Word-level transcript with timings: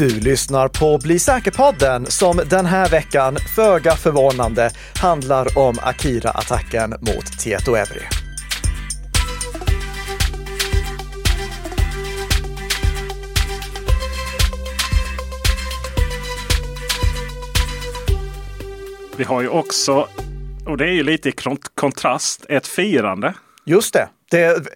Du 0.00 0.20
lyssnar 0.20 0.68
på 0.68 0.98
Bli 0.98 1.18
säker-podden 1.18 2.06
som 2.06 2.40
den 2.50 2.66
här 2.66 2.88
veckan, 2.88 3.36
föga 3.56 3.96
förvånande, 3.96 4.70
handlar 5.00 5.58
om 5.58 5.78
Akira-attacken 5.82 6.90
mot 6.90 7.38
Tieto 7.38 7.74
Evry. 7.74 8.00
Vi 19.16 19.24
har 19.24 19.40
ju 19.42 19.48
också, 19.48 20.08
och 20.66 20.76
det 20.76 20.84
är 20.84 20.92
ju 20.92 21.02
lite 21.02 21.28
i 21.28 21.32
kontrast, 21.74 22.46
ett 22.48 22.66
firande. 22.66 23.34
Just 23.64 23.94
det. 23.94 24.08
Det, 24.30 24.66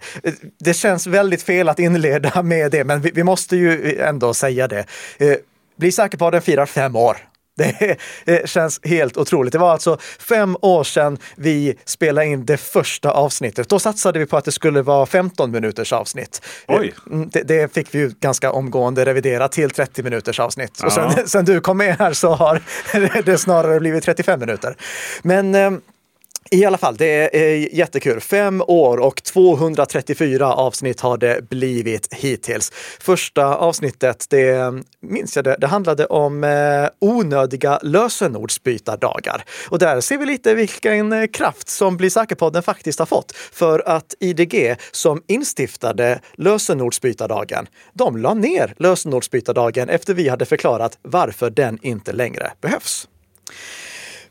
det 0.60 0.74
känns 0.74 1.06
väldigt 1.06 1.42
fel 1.42 1.68
att 1.68 1.78
inleda 1.78 2.42
med 2.42 2.70
det, 2.70 2.84
men 2.84 3.00
vi, 3.00 3.10
vi 3.14 3.24
måste 3.24 3.56
ju 3.56 3.98
ändå 3.98 4.34
säga 4.34 4.68
det. 4.68 4.84
Eh, 5.18 5.36
bli 5.76 5.92
säker 5.92 6.18
på 6.18 6.26
att 6.26 6.32
den 6.32 6.42
firar 6.42 6.66
fem 6.66 6.96
år. 6.96 7.16
Det, 7.56 7.96
det 8.24 8.48
känns 8.48 8.80
helt 8.84 9.16
otroligt. 9.16 9.52
Det 9.52 9.58
var 9.58 9.72
alltså 9.72 9.98
fem 10.18 10.56
år 10.62 10.84
sedan 10.84 11.18
vi 11.36 11.78
spelade 11.84 12.26
in 12.26 12.46
det 12.46 12.56
första 12.56 13.10
avsnittet. 13.10 13.68
Då 13.68 13.78
satsade 13.78 14.18
vi 14.18 14.26
på 14.26 14.36
att 14.36 14.44
det 14.44 14.52
skulle 14.52 14.82
vara 14.82 15.06
15 15.06 15.50
minuters 15.50 15.92
avsnitt. 15.92 16.42
Oj. 16.68 16.94
Mm, 17.10 17.28
det, 17.28 17.42
det 17.42 17.74
fick 17.74 17.94
vi 17.94 17.98
ju 17.98 18.12
ganska 18.20 18.52
omgående 18.52 19.04
revidera 19.04 19.48
till 19.48 19.70
30 19.70 20.02
minuters 20.02 20.40
avsnitt. 20.40 20.78
Ja. 20.80 20.86
Och 20.86 20.92
sen, 20.92 21.10
sen, 21.28 21.44
du 21.44 21.60
kom 21.60 21.76
med 21.76 21.98
här 21.98 22.12
så 22.12 22.34
har 22.34 22.62
det 23.22 23.38
snarare 23.38 23.80
blivit 23.80 24.04
35 24.04 24.40
minuter. 24.40 24.76
Men 25.22 25.54
eh, 25.54 25.70
i 26.50 26.64
alla 26.64 26.78
fall, 26.78 26.96
det 26.96 27.36
är 27.36 27.74
jättekul. 27.74 28.20
Fem 28.20 28.62
år 28.66 28.96
och 28.96 29.22
234 29.22 30.54
avsnitt 30.54 31.00
har 31.00 31.16
det 31.16 31.48
blivit 31.48 32.14
hittills. 32.14 32.72
Första 33.00 33.56
avsnittet, 33.56 34.26
det 34.28 34.72
minns 35.00 35.36
jag 35.36 35.44
det, 35.44 35.56
det 35.60 35.66
handlade 35.66 36.06
om 36.06 36.44
eh, 36.44 36.88
onödiga 36.98 37.78
lösenordsbytardagar. 37.82 39.44
Och 39.68 39.78
där 39.78 40.00
ser 40.00 40.18
vi 40.18 40.26
lite 40.26 40.54
vilken 40.54 41.12
eh, 41.12 41.26
kraft 41.26 41.68
som 41.68 41.96
Bli 41.96 42.10
säker-podden 42.10 42.62
faktiskt 42.62 42.98
har 42.98 43.06
fått. 43.06 43.32
För 43.32 43.88
att 43.88 44.14
IDG 44.20 44.76
som 44.92 45.22
instiftade 45.26 46.20
lösenordsbytardagen, 46.34 47.66
de 47.92 48.16
la 48.16 48.34
ner 48.34 48.74
lösenordsbytardagen 48.76 49.88
efter 49.88 50.14
vi 50.14 50.28
hade 50.28 50.46
förklarat 50.46 50.98
varför 51.02 51.50
den 51.50 51.78
inte 51.82 52.12
längre 52.12 52.52
behövs. 52.60 53.08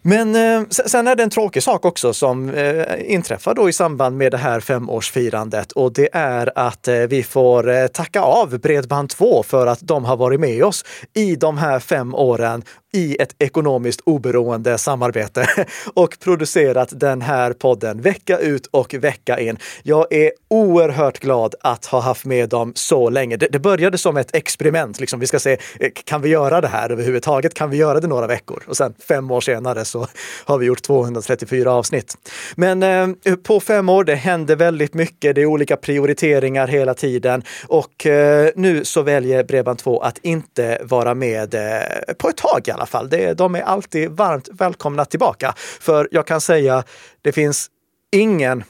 Men 0.06 0.36
eh, 0.36 0.68
sen 0.70 1.08
är 1.08 1.16
det 1.16 1.24
en 1.24 1.30
tråkig 1.30 1.64
sak 1.64 1.86
också 1.86 2.14
som 2.14 2.50
eh, 2.50 3.12
inträffar 3.12 3.56
då 3.56 3.70
i 3.70 3.74
samband 3.74 4.18
med 4.18 4.32
det 4.32 4.38
här 4.38 4.60
femårsfirandet 4.60 5.72
och 5.72 5.94
det 5.94 6.10
är 6.14 6.52
att 6.56 6.88
eh, 6.88 6.96
vi 6.96 7.24
får 7.24 7.70
eh, 7.70 7.88
tacka 7.88 8.22
av 8.22 8.58
Bredband2 8.58 9.44
för 9.44 9.68
att 9.68 9.80
de 9.82 10.06
har 10.06 10.18
varit 10.18 10.40
med 10.40 10.64
oss 10.64 10.86
i 11.14 11.36
de 11.36 11.58
här 11.58 11.80
fem 11.80 12.16
åren 12.16 12.64
i 12.94 13.18
ett 13.20 13.36
ekonomiskt 13.40 14.02
oberoende 14.06 14.78
samarbete 14.78 15.48
och 15.94 16.18
producerat 16.20 16.90
den 17.00 17.22
här 17.22 17.54
podden 17.54 18.02
vecka 18.02 18.38
ut 18.38 18.66
och 18.66 18.94
vecka 18.94 19.40
in. 19.40 19.58
Jag 19.84 20.14
är 20.14 20.32
oerhört 20.48 21.20
glad 21.20 21.56
att 21.62 21.86
ha 21.86 22.00
haft 22.00 22.26
med 22.26 22.50
dem 22.50 22.72
så 22.76 23.10
länge. 23.10 23.38
Det, 23.38 23.48
det 23.52 23.60
började 23.60 23.98
som 23.98 24.18
ett 24.18 24.36
experiment. 24.36 25.00
Liksom. 25.00 25.20
Vi 25.20 25.28
ska 25.28 25.40
se, 25.40 25.58
eh, 25.80 25.90
kan 26.06 26.22
vi 26.22 26.30
göra 26.30 26.62
det 26.62 26.68
här 26.68 26.90
överhuvudtaget? 26.90 27.54
Kan 27.54 27.70
vi 27.70 27.78
göra 27.78 28.00
det 28.00 28.08
några 28.08 28.28
veckor? 28.28 28.64
Och 28.68 28.78
sen 28.78 28.94
fem 29.08 29.32
år 29.32 29.42
senare 29.42 29.86
så 29.94 30.08
har 30.46 30.58
vi 30.58 30.66
gjort 30.66 30.82
234 30.82 31.72
avsnitt. 31.72 32.18
Men 32.56 32.84
eh, 32.84 33.36
på 33.36 33.60
fem 33.60 33.90
år, 33.90 34.04
det 34.04 34.16
händer 34.16 34.56
väldigt 34.56 34.94
mycket. 34.94 35.36
Det 35.36 35.42
är 35.42 35.46
olika 35.46 35.78
prioriteringar 35.78 36.68
hela 36.68 36.94
tiden 36.94 37.44
och 37.68 38.06
eh, 38.06 38.50
nu 38.56 38.86
så 38.86 39.02
väljer 39.02 39.44
Bredband2 39.44 40.04
att 40.04 40.18
inte 40.22 40.80
vara 40.84 41.14
med 41.14 41.56
eh, 41.56 42.14
på 42.18 42.30
ett 42.30 42.38
tag 42.38 42.68
i 42.68 42.72
alla 42.72 42.86
fall. 42.86 43.10
Det, 43.10 43.34
de 43.34 43.56
är 43.56 43.62
alltid 43.62 44.10
varmt 44.10 44.50
välkomna 44.52 45.06
tillbaka. 45.06 45.54
För 45.58 46.08
jag 46.12 46.28
kan 46.28 46.42
säga, 46.42 46.84
det 47.22 47.32
finns 47.32 47.68
ingen, 48.12 48.64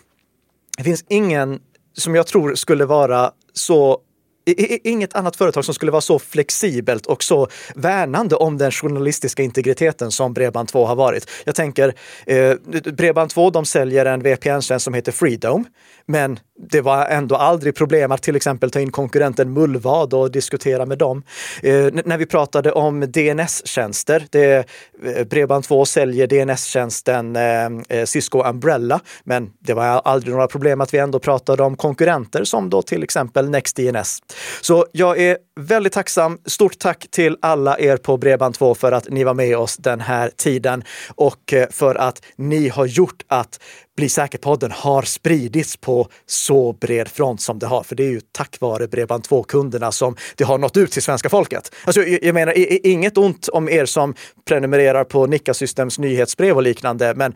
det 0.77 0.83
finns 0.83 1.05
ingen 1.09 1.59
som 1.97 2.15
jag 2.15 2.27
tror 2.27 2.55
skulle 2.55 2.85
vara 2.85 3.31
så 3.53 3.99
inget 4.45 5.15
annat 5.15 5.35
företag 5.35 5.65
som 5.65 5.73
skulle 5.73 5.91
vara 5.91 6.01
så 6.01 6.19
flexibelt 6.19 7.05
och 7.05 7.23
så 7.23 7.47
värnande 7.75 8.35
om 8.35 8.57
den 8.57 8.71
journalistiska 8.71 9.43
integriteten 9.43 10.11
som 10.11 10.33
Bredband2 10.33 10.85
har 10.85 10.95
varit. 10.95 11.29
Jag 11.45 11.55
tänker, 11.55 11.93
eh, 12.25 12.55
Bredband2 12.71 13.51
de 13.51 13.65
säljer 13.65 14.05
en 14.05 14.23
VPN-tjänst 14.23 14.83
som 14.83 14.93
heter 14.93 15.11
Freedom, 15.11 15.65
men 16.05 16.39
det 16.69 16.81
var 16.81 17.05
ändå 17.05 17.35
aldrig 17.35 17.75
problem 17.75 18.11
att 18.11 18.21
till 18.21 18.35
exempel 18.35 18.71
ta 18.71 18.79
in 18.79 18.91
konkurrenten 18.91 19.53
Mullvad 19.53 20.13
och 20.13 20.31
diskutera 20.31 20.85
med 20.85 20.97
dem. 20.97 21.23
Eh, 21.63 21.87
när 22.05 22.17
vi 22.17 22.25
pratade 22.25 22.71
om 22.71 23.01
DNS-tjänster, 23.01 24.25
det, 24.29 24.55
eh, 24.55 25.25
Bredband2 25.25 25.85
säljer 25.85 26.27
DNS-tjänsten 26.27 27.35
eh, 27.35 27.97
eh, 27.99 28.05
Cisco 28.05 28.43
Umbrella, 28.43 28.99
men 29.23 29.49
det 29.59 29.73
var 29.73 29.83
aldrig 29.83 30.33
några 30.33 30.47
problem 30.47 30.81
att 30.81 30.93
vi 30.93 30.97
ändå 30.97 31.19
pratade 31.19 31.63
om 31.63 31.77
konkurrenter 31.77 32.43
som 32.43 32.69
då 32.69 32.81
till 32.81 33.03
exempel 33.03 33.49
NextDNS. 33.49 34.19
Så 34.61 34.85
jag 34.91 35.19
är 35.19 35.37
väldigt 35.59 35.93
tacksam. 35.93 36.37
Stort 36.45 36.79
tack 36.79 37.07
till 37.11 37.37
alla 37.41 37.79
er 37.79 37.97
på 37.97 38.17
Bredband2 38.17 38.73
för 38.73 38.91
att 38.91 39.09
ni 39.09 39.23
var 39.23 39.33
med 39.33 39.57
oss 39.57 39.77
den 39.77 39.99
här 39.99 40.31
tiden 40.35 40.83
och 41.15 41.53
eh, 41.53 41.67
för 41.71 41.95
att 41.95 42.21
ni 42.37 42.69
har 42.69 42.85
gjort 42.85 43.23
att 43.27 43.59
Bli 43.97 44.09
säker-podden 44.09 44.71
har 44.71 45.01
spridits 45.01 45.77
på 45.77 46.07
så 46.25 46.73
bred 46.73 47.07
front 47.07 47.41
som 47.41 47.59
det 47.59 47.65
har. 47.65 47.83
För 47.83 47.95
det 47.95 48.03
är 48.03 48.09
ju 48.09 48.21
tack 48.31 48.59
vare 48.59 48.85
Bredband2-kunderna 48.87 49.91
som 49.91 50.15
det 50.35 50.43
har 50.43 50.57
nått 50.57 50.77
ut 50.77 50.91
till 50.91 51.01
svenska 51.01 51.29
folket. 51.29 51.75
Alltså, 51.85 52.03
jag 52.03 52.33
menar, 52.33 52.53
inget 52.87 53.17
ont 53.17 53.47
om 53.47 53.69
er 53.69 53.85
som 53.85 54.15
prenumererar 54.47 55.03
på 55.03 55.27
Nikka 55.27 55.53
Systems 55.53 55.99
nyhetsbrev 55.99 56.55
och 56.55 56.63
liknande, 56.63 57.13
men 57.15 57.35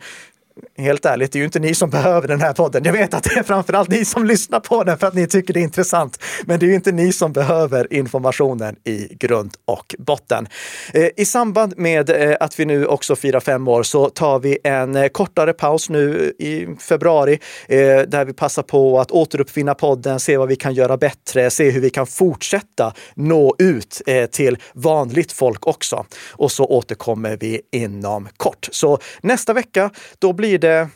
helt 0.76 1.04
ärligt, 1.04 1.32
det 1.32 1.36
är 1.36 1.40
ju 1.40 1.44
inte 1.44 1.58
ni 1.58 1.74
som 1.74 1.90
behöver 1.90 2.28
den 2.28 2.40
här 2.40 2.52
podden. 2.52 2.84
Jag 2.84 2.92
vet 2.92 3.14
att 3.14 3.24
det 3.24 3.38
är 3.38 3.42
framförallt 3.42 3.88
ni 3.88 4.04
som 4.04 4.24
lyssnar 4.24 4.60
på 4.60 4.84
den 4.84 4.98
för 4.98 5.06
att 5.06 5.14
ni 5.14 5.26
tycker 5.26 5.54
det 5.54 5.60
är 5.60 5.64
intressant. 5.64 6.18
Men 6.44 6.58
det 6.60 6.66
är 6.66 6.68
ju 6.68 6.74
inte 6.74 6.92
ni 6.92 7.12
som 7.12 7.32
behöver 7.32 7.92
informationen 7.92 8.76
i 8.84 9.08
grund 9.14 9.54
och 9.64 9.94
botten. 9.98 10.48
Eh, 10.92 11.08
I 11.16 11.24
samband 11.24 11.74
med 11.76 12.10
eh, 12.10 12.36
att 12.40 12.60
vi 12.60 12.64
nu 12.64 12.86
också 12.86 13.16
firar 13.16 13.40
fem 13.40 13.68
år 13.68 13.82
så 13.82 14.10
tar 14.10 14.38
vi 14.38 14.58
en 14.64 14.96
eh, 14.96 15.08
kortare 15.08 15.52
paus 15.52 15.90
nu 15.90 16.32
i 16.38 16.66
februari 16.80 17.38
där 17.68 18.24
vi 18.24 18.32
passar 18.32 18.62
på 18.62 19.00
att 19.00 19.10
återuppfinna 19.10 19.74
podden, 19.74 20.20
se 20.20 20.36
vad 20.36 20.48
vi 20.48 20.56
kan 20.56 20.74
göra 20.74 20.96
bättre, 20.96 21.50
se 21.50 21.70
hur 21.70 21.80
vi 21.80 21.90
kan 21.90 22.06
fortsätta 22.06 22.92
nå 23.14 23.54
ut 23.58 24.02
till 24.30 24.58
vanligt 24.74 25.32
folk 25.32 25.66
också. 25.66 26.06
Och 26.30 26.52
så 26.52 26.64
återkommer 26.64 27.36
vi 27.40 27.60
inom 27.72 28.28
kort. 28.36 28.68
Så 28.70 28.98
nästa 29.20 29.52
vecka, 29.52 29.90
då 30.18 30.32
blir 30.32 30.47
blir 30.48 30.58
det 30.58 30.88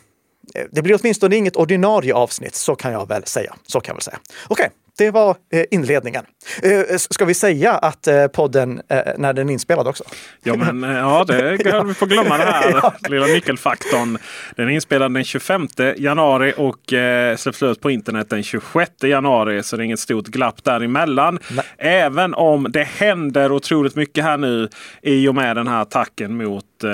eh, 0.55 0.65
det 0.71 0.81
blir 0.81 0.99
åtminstone 1.01 1.35
inget 1.35 1.55
ordinarie 1.55 2.13
avsnitt, 2.13 2.55
så 2.55 2.75
kan 2.75 2.91
jag 2.91 3.07
väl 3.07 3.25
säga. 3.25 3.55
Så 3.67 3.79
kan 3.79 3.91
jag 3.91 3.95
väl 3.95 4.01
säga. 4.01 4.19
Okej, 4.47 4.65
okay, 4.65 4.69
det 4.97 5.11
var 5.11 5.35
eh, 5.53 5.63
inledningen. 5.71 6.25
Eh, 6.63 6.97
ska 6.97 7.25
vi 7.25 7.33
säga 7.33 7.73
att 7.73 8.07
eh, 8.07 8.27
podden, 8.27 8.81
när 9.17 9.33
den 9.33 9.49
är 9.49 9.53
inspelad 9.53 9.87
också? 9.87 10.03
Ja, 10.43 10.55
men 10.55 10.83
ja, 10.83 11.23
det 11.27 11.57
kan 11.57 11.87
vi 11.87 11.93
få 11.93 12.05
glömma 12.05 12.37
det 12.37 12.43
här 12.43 12.71
ja. 12.83 12.93
lilla 13.09 13.25
nyckelfaktorn. 13.25 14.17
Den 14.55 14.67
är 14.67 14.71
inspelad 14.71 15.13
den 15.13 15.23
25 15.23 15.67
januari 15.97 16.53
och 16.57 16.93
eh, 16.93 17.35
släpps 17.35 17.63
ut 17.63 17.81
på 17.81 17.91
internet 17.91 18.29
den 18.29 18.43
26 18.43 18.91
januari. 19.03 19.63
Så 19.63 19.77
det 19.77 19.83
är 19.83 19.85
inget 19.85 19.99
stort 19.99 20.27
glapp 20.27 20.63
däremellan. 20.63 21.39
Nej. 21.51 21.65
Även 21.77 22.33
om 22.33 22.67
det 22.69 22.83
händer 22.83 23.51
otroligt 23.51 23.95
mycket 23.95 24.23
här 24.23 24.37
nu 24.37 24.69
i 25.01 25.27
och 25.27 25.35
med 25.35 25.55
den 25.55 25.67
här 25.67 25.81
attacken 25.81 26.37
mot 26.37 26.83
eh, 26.83 26.89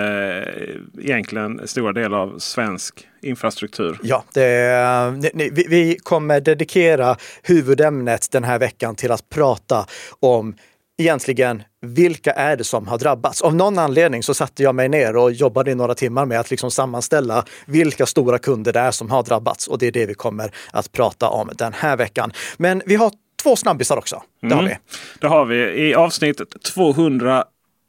egentligen 1.04 1.68
stora 1.68 1.94
delar 1.94 2.18
av 2.18 2.40
svensk 2.40 3.09
infrastruktur. 3.22 4.00
Ja, 4.04 4.24
det, 4.34 5.32
vi, 5.34 5.66
vi 5.70 5.98
kommer 6.04 6.42
dedikera 6.42 7.18
huvudämnet 7.44 8.32
den 8.32 8.44
här 8.44 8.60
veckan 8.60 8.96
till 8.96 9.12
att 9.12 9.30
prata 9.30 9.86
om 10.20 10.56
egentligen 11.00 11.64
vilka 11.82 12.32
är 12.32 12.58
det 12.58 12.64
som 12.64 12.88
har 12.88 12.98
drabbats? 12.98 13.42
Av 13.42 13.56
någon 13.56 13.80
anledning 13.80 14.24
så 14.24 14.34
satte 14.34 14.64
jag 14.64 14.76
mig 14.76 14.90
ner 14.90 15.16
och 15.16 15.32
jobbade 15.32 15.72
i 15.72 15.76
några 15.76 15.96
timmar 15.96 16.26
med 16.26 16.40
att 16.40 16.52
liksom 16.52 16.72
sammanställa 16.72 17.46
vilka 17.66 18.06
stora 18.06 18.40
kunder 18.40 18.74
det 18.74 18.80
är 18.80 18.92
som 18.92 19.10
har 19.10 19.24
drabbats. 19.24 19.68
Och 19.68 19.78
det 19.78 19.88
är 19.88 19.92
det 19.92 20.06
vi 20.06 20.14
kommer 20.14 20.52
att 20.72 20.92
prata 20.92 21.30
om 21.30 21.50
den 21.56 21.74
här 21.74 21.98
veckan. 21.98 22.32
Men 22.58 22.82
vi 22.86 22.96
har 22.96 23.12
två 23.44 23.56
snabbisar 23.56 23.98
också. 23.98 24.24
Det 24.42 24.46
mm. 24.46 24.58
har 24.58 24.66
vi. 24.66 24.78
Det 25.20 25.28
har 25.28 25.46
vi. 25.46 25.90
I 25.90 25.96
avsnitt 25.96 26.42
200 26.74 27.46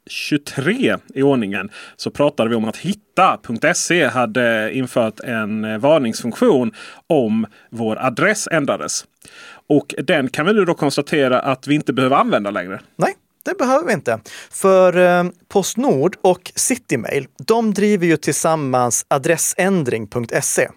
23 0.09 0.97
i 1.13 1.21
ordningen 1.23 1.69
så 1.95 2.11
pratade 2.11 2.49
vi 2.49 2.55
om 2.55 2.65
att 2.65 2.77
hitta.se 2.77 4.07
hade 4.07 4.73
infört 4.73 5.19
en 5.19 5.65
eh, 5.65 5.77
varningsfunktion 5.77 6.71
om 7.07 7.45
vår 7.69 7.97
adress 7.99 8.47
ändrades. 8.51 9.05
Och 9.67 9.95
den 9.97 10.29
kan 10.29 10.45
vi 10.45 10.53
nu 10.53 10.65
då 10.65 10.73
konstatera 10.73 11.39
att 11.39 11.67
vi 11.67 11.75
inte 11.75 11.93
behöver 11.93 12.15
använda 12.15 12.51
längre. 12.51 12.79
Nej, 12.95 13.13
det 13.43 13.57
behöver 13.57 13.87
vi 13.87 13.93
inte. 13.93 14.19
För 14.49 14.97
eh, 14.97 15.31
Postnord 15.47 16.17
och 16.21 16.51
Citymail, 16.55 17.27
de 17.37 17.73
driver 17.73 18.07
ju 18.07 18.17
tillsammans 18.17 19.05
adressändring.se. 19.07 20.67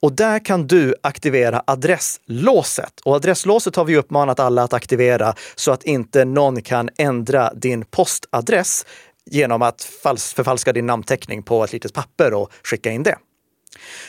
Och 0.00 0.12
där 0.12 0.44
kan 0.44 0.66
du 0.66 0.94
aktivera 1.02 1.62
adresslåset. 1.66 3.00
Och 3.04 3.14
adresslåset 3.14 3.76
har 3.76 3.84
vi 3.84 3.96
uppmanat 3.96 4.40
alla 4.40 4.62
att 4.62 4.72
aktivera 4.72 5.34
så 5.54 5.72
att 5.72 5.82
inte 5.84 6.24
någon 6.24 6.62
kan 6.62 6.88
ändra 6.98 7.54
din 7.54 7.84
postadress 7.84 8.86
genom 9.26 9.62
att 9.62 9.82
förfalska 9.82 10.72
din 10.72 10.86
namnteckning 10.86 11.42
på 11.42 11.64
ett 11.64 11.72
litet 11.72 11.94
papper 11.94 12.34
och 12.34 12.52
skicka 12.64 12.90
in 12.90 13.02
det. 13.02 13.16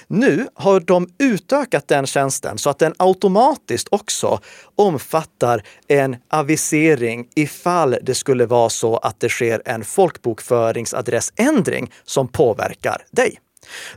Nu 0.08 0.48
har 0.54 0.80
de 0.80 1.10
utökat 1.19 1.88
den 1.88 2.06
tjänsten 2.06 2.58
så 2.58 2.69
att 2.69 2.80
den 2.80 2.94
automatiskt 2.98 3.88
också 3.92 4.40
omfattar 4.75 5.63
en 5.88 6.16
avisering 6.30 7.28
ifall 7.36 7.98
det 8.02 8.16
skulle 8.16 8.46
vara 8.46 8.69
så 8.69 8.98
att 8.98 9.19
det 9.19 9.30
sker 9.30 9.62
en 9.66 9.84
folkbokföringsadressändring 9.84 11.92
som 12.04 12.28
påverkar 12.28 13.02
dig. 13.12 13.40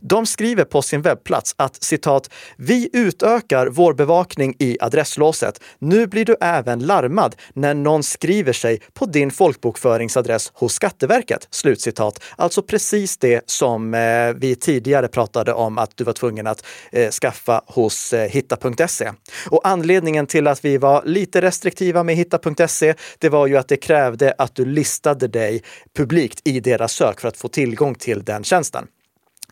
De 0.01 0.27
skriver 0.27 0.65
på 0.65 0.83
sin 0.83 1.03
webbplats 1.03 1.55
att 1.59 1.83
citat, 1.85 2.31
vi 2.57 2.91
utökar 2.93 3.67
vår 3.67 3.95
bevakning 3.95 4.57
i 4.59 4.77
adresslåset. 4.81 5.61
Nu 5.79 6.07
blir 6.07 6.25
du 6.25 6.37
även 6.41 6.79
larmad 6.87 7.37
när 7.53 7.75
någon 7.75 8.03
skriver 8.03 8.53
sig 8.53 8.81
på 8.93 9.07
din 9.07 9.31
folkbokföringsadress 9.31 10.53
hos 10.55 10.75
Skatteverket. 10.75 11.49
Slutcitat. 11.51 12.23
Alltså 12.37 12.63
precis 12.63 13.17
det 13.17 13.43
som 13.47 13.95
eh, 13.95 14.01
vi 14.37 14.57
tidigare 14.57 15.09
pratade 15.09 15.53
om 15.53 15.79
att 15.79 15.97
du 15.97 16.05
var 16.05 16.13
tvungen 16.13 16.47
att 16.47 16.67
eh, 16.93 17.11
skaffa 17.11 17.63
hos 17.67 18.13
eh, 18.13 18.29
hitta.se. 18.31 19.13
Och 19.51 19.61
anledningen 19.69 20.27
till 20.27 20.47
att 20.47 20.65
vi 20.65 20.79
var 20.79 21.03
lite 21.05 21.41
restriktiva 21.41 22.03
med 22.03 22.17
hitta.se, 22.17 22.95
det 23.19 23.29
var 23.29 23.47
ju 23.47 23.57
att 23.57 23.69
det 23.69 23.77
krävde 23.77 24.35
att 24.39 24.55
du 24.55 24.65
listade 24.65 25.29
dig 25.29 25.63
publikt 25.97 26.41
i 26.45 26.61
deras 26.61 26.93
sök 26.93 27.21
för 27.21 27.29
att 27.29 27.37
få 27.37 27.49
tillgång 27.49 27.95
till 27.95 28.25
den 28.25 28.45
tjänsten. 28.45 28.87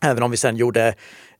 Även 0.03 0.23
om 0.23 0.31
vi 0.31 0.37
sen 0.37 0.57
gjorde 0.57 0.95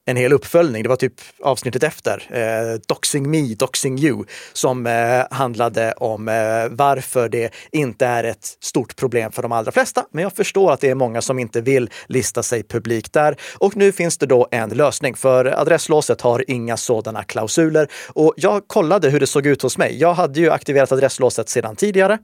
en 0.06 0.18
hel 0.18 0.34
uppföljning. 0.34 0.84
Det 0.84 0.90
var 0.90 0.96
typ 0.96 1.14
avsnittet 1.42 1.84
efter, 1.84 2.28
eh, 2.30 2.80
Doxing 2.88 3.32
Me, 3.32 3.56
Doxing 3.56 4.00
You, 4.00 4.26
som 4.54 4.88
eh, 4.88 5.24
handlade 5.32 5.94
om 5.98 6.28
eh, 6.28 6.34
varför 6.70 7.30
det 7.30 7.54
inte 7.72 8.06
är 8.06 8.24
ett 8.24 8.58
stort 8.62 8.96
problem 8.96 9.32
för 9.32 9.42
de 9.42 9.52
allra 9.52 9.72
flesta. 9.72 10.06
Men 10.12 10.24
jag 10.24 10.34
förstår 10.34 10.72
att 10.72 10.82
det 10.82 10.90
är 10.90 10.96
många 10.96 11.22
som 11.22 11.40
inte 11.40 11.62
vill 11.62 11.90
lista 12.08 12.44
sig 12.44 12.64
publikt 12.64 13.14
där. 13.14 13.36
Och 13.58 13.78
nu 13.78 13.92
finns 13.92 14.18
det 14.18 14.26
då 14.26 14.48
en 14.52 14.70
lösning, 14.70 15.16
för 15.16 15.46
adresslåset 15.46 16.22
har 16.22 16.44
inga 16.48 16.78
sådana 16.78 17.24
klausuler. 17.24 17.88
Och 18.08 18.34
jag 18.38 18.68
kollade 18.68 19.10
hur 19.10 19.20
det 19.20 19.28
såg 19.28 19.46
ut 19.46 19.62
hos 19.62 19.78
mig. 19.78 20.00
Jag 20.00 20.14
hade 20.14 20.40
ju 20.40 20.52
aktiverat 20.52 20.92
adresslåset 20.92 21.50
sedan 21.50 21.76
tidigare. 21.76 22.18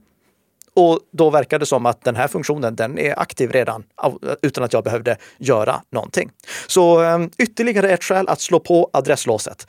Och 0.74 1.00
då 1.12 1.30
verkar 1.30 1.58
det 1.58 1.66
som 1.66 1.86
att 1.86 2.04
den 2.04 2.16
här 2.16 2.28
funktionen, 2.28 2.76
den 2.76 2.98
är 2.98 3.18
aktiv 3.18 3.50
redan 3.50 3.84
utan 4.42 4.64
att 4.64 4.72
jag 4.72 4.84
behövde 4.84 5.16
göra 5.38 5.82
någonting. 5.92 6.30
Så 6.66 7.00
ehm, 7.00 7.30
ytterligare 7.38 7.90
ett 7.90 8.04
skäl 8.04 8.28
att 8.28 8.40
slå 8.40 8.60
på 8.60 8.90
adresslåset. 8.92 9.66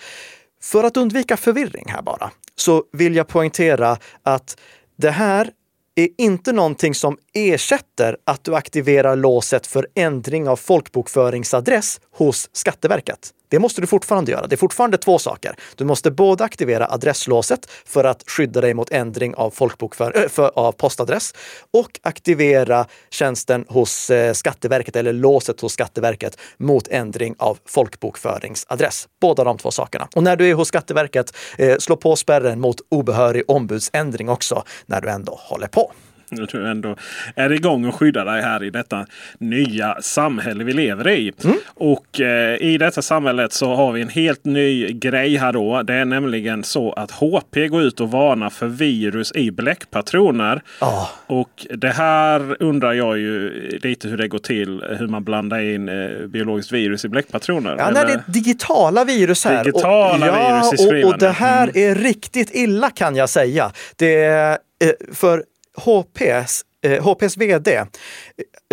För 0.64 0.84
att 0.84 0.98
undvika 0.98 1.38
förvirring 1.38 1.86
här 1.88 2.02
bara, 2.02 2.32
så 2.56 2.84
vill 2.94 3.16
jag 3.16 3.28
poängtera 3.28 3.98
att 4.24 4.60
det 4.98 5.12
här 5.12 5.50
är 5.96 6.10
inte 6.18 6.52
någonting 6.52 6.96
som 6.96 7.18
ersätter 7.34 8.18
att 8.24 8.44
du 8.44 8.56
aktiverar 8.56 9.16
låset 9.16 9.68
för 9.68 9.88
ändring 9.96 10.48
av 10.48 10.56
folkbokföringsadress 10.56 12.02
hos 12.12 12.50
Skatteverket. 12.54 13.34
Det 13.52 13.60
måste 13.60 13.82
du 13.82 13.88
fortfarande 13.88 14.32
göra. 14.32 14.48
Det 14.48 14.56
är 14.56 14.58
fortfarande 14.58 14.98
två 14.98 15.20
saker. 15.20 15.56
Du 15.76 15.86
måste 15.86 16.12
både 16.12 16.44
aktivera 16.44 16.88
adresslåset 16.88 17.70
för 17.86 18.04
att 18.04 18.24
skydda 18.28 18.62
dig 18.62 18.74
mot 18.74 18.92
ändring 18.92 19.36
av, 19.36 19.50
folkbokför, 19.50 20.30
äh, 20.40 20.46
av 20.46 20.72
postadress 20.72 21.34
och 21.74 22.00
aktivera 22.04 22.86
tjänsten 23.10 23.66
hos 23.68 24.10
eh, 24.10 24.34
Skatteverket 24.34 24.96
eller 24.96 25.14
låset 25.14 25.62
hos 25.62 25.74
Skatteverket 25.74 26.38
mot 26.58 26.88
ändring 26.88 27.36
av 27.38 27.58
folkbokföringsadress. 27.66 29.08
Båda 29.22 29.44
de 29.44 29.58
två 29.58 29.72
sakerna. 29.72 30.08
Och 30.16 30.24
när 30.24 30.36
du 30.36 30.50
är 30.50 30.54
hos 30.54 30.68
Skatteverket, 30.68 31.36
eh, 31.58 31.78
slå 31.78 31.96
på 31.96 32.16
spärren 32.16 32.60
mot 32.60 32.78
obehörig 32.90 33.44
ombudsändring 33.48 34.30
också 34.30 34.64
när 34.86 35.02
du 35.02 35.10
ändå 35.10 35.40
håller 35.40 35.68
på 35.68 35.92
du 36.32 36.68
ändå 36.68 36.96
är 37.36 37.52
igång 37.52 37.86
och 37.86 37.96
skyddar 37.96 38.26
dig 38.26 38.42
här 38.42 38.64
i 38.64 38.70
detta 38.70 39.06
nya 39.38 39.98
samhälle 40.02 40.64
vi 40.64 40.74
lever 40.74 41.08
i. 41.10 41.34
Mm. 41.44 41.58
Och 41.66 42.22
eh, 42.22 42.62
i 42.62 42.78
detta 42.78 43.02
samhället 43.02 43.54
så 43.54 43.76
har 43.76 43.92
vi 43.92 44.02
en 44.02 44.10
helt 44.10 44.46
ny 44.46 44.92
grej 44.92 45.38
här 45.38 45.54
då. 45.54 45.84
Det 45.84 45.94
är 45.94 46.06
nämligen 46.06 46.64
så 46.64 46.94
att 46.94 47.12
HP 47.12 47.68
går 47.70 47.82
ut 47.82 48.00
och 48.00 48.12
varnar 48.12 48.50
för 48.50 48.68
virus 48.68 49.32
i 49.36 49.52
bläckpatroner. 49.52 50.62
Oh. 50.82 51.10
Och 51.28 51.68
det 51.70 51.90
här 51.90 52.64
undrar 52.64 52.94
jag 52.94 53.18
ju 53.18 53.70
lite 53.84 54.08
hur 54.08 54.18
det 54.18 54.28
går 54.28 54.40
till. 54.40 54.84
Hur 55.00 55.08
man 55.08 55.24
blandar 55.24 55.60
in 55.60 55.90
eh, 55.90 56.28
biologiskt 56.28 56.72
virus 56.72 57.06
i 57.06 57.10
bläckpatroner. 57.10 57.76
Ja, 57.80 57.92
nej, 57.94 58.06
det 58.06 58.14
är 58.14 58.24
digitala 58.28 59.04
virus 59.04 59.46
här. 59.46 59.64
Digitala 59.64 60.14
och, 60.14 60.22
virus 60.22 60.86
ja, 60.90 60.98
i 60.98 61.04
och, 61.04 61.10
och 61.10 61.20
det 61.20 61.30
här 61.30 61.64
mm. 61.64 61.92
är 61.92 61.96
riktigt 61.96 62.56
illa 62.56 62.90
kan 62.90 63.16
jag 63.16 63.30
säga. 63.30 63.72
Det 63.96 64.24
är, 64.24 64.52
eh, 64.52 65.14
för 65.14 65.44
HPs 65.78 66.66
eh, 66.84 67.04
HPs 67.04 67.38
vd 67.38 67.76
eh, 67.76 67.86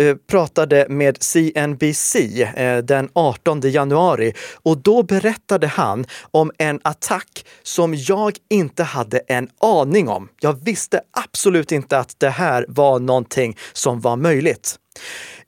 eh, 0.01 0.15
pratade 0.27 0.85
med 0.89 1.23
CNBC 1.23 2.15
eh, 2.41 2.77
den 2.77 3.09
18 3.13 3.61
januari 3.63 4.33
och 4.63 4.77
då 4.77 5.03
berättade 5.03 5.67
han 5.67 6.05
om 6.31 6.51
en 6.57 6.79
attack 6.83 7.45
som 7.63 7.95
jag 7.95 8.37
inte 8.49 8.83
hade 8.83 9.17
en 9.17 9.49
aning 9.59 10.09
om. 10.09 10.29
Jag 10.41 10.63
visste 10.63 11.01
absolut 11.11 11.71
inte 11.71 11.97
att 11.97 12.15
det 12.17 12.29
här 12.29 12.65
var 12.67 12.99
någonting 12.99 13.57
som 13.73 13.99
var 13.99 14.15
möjligt. 14.15 14.75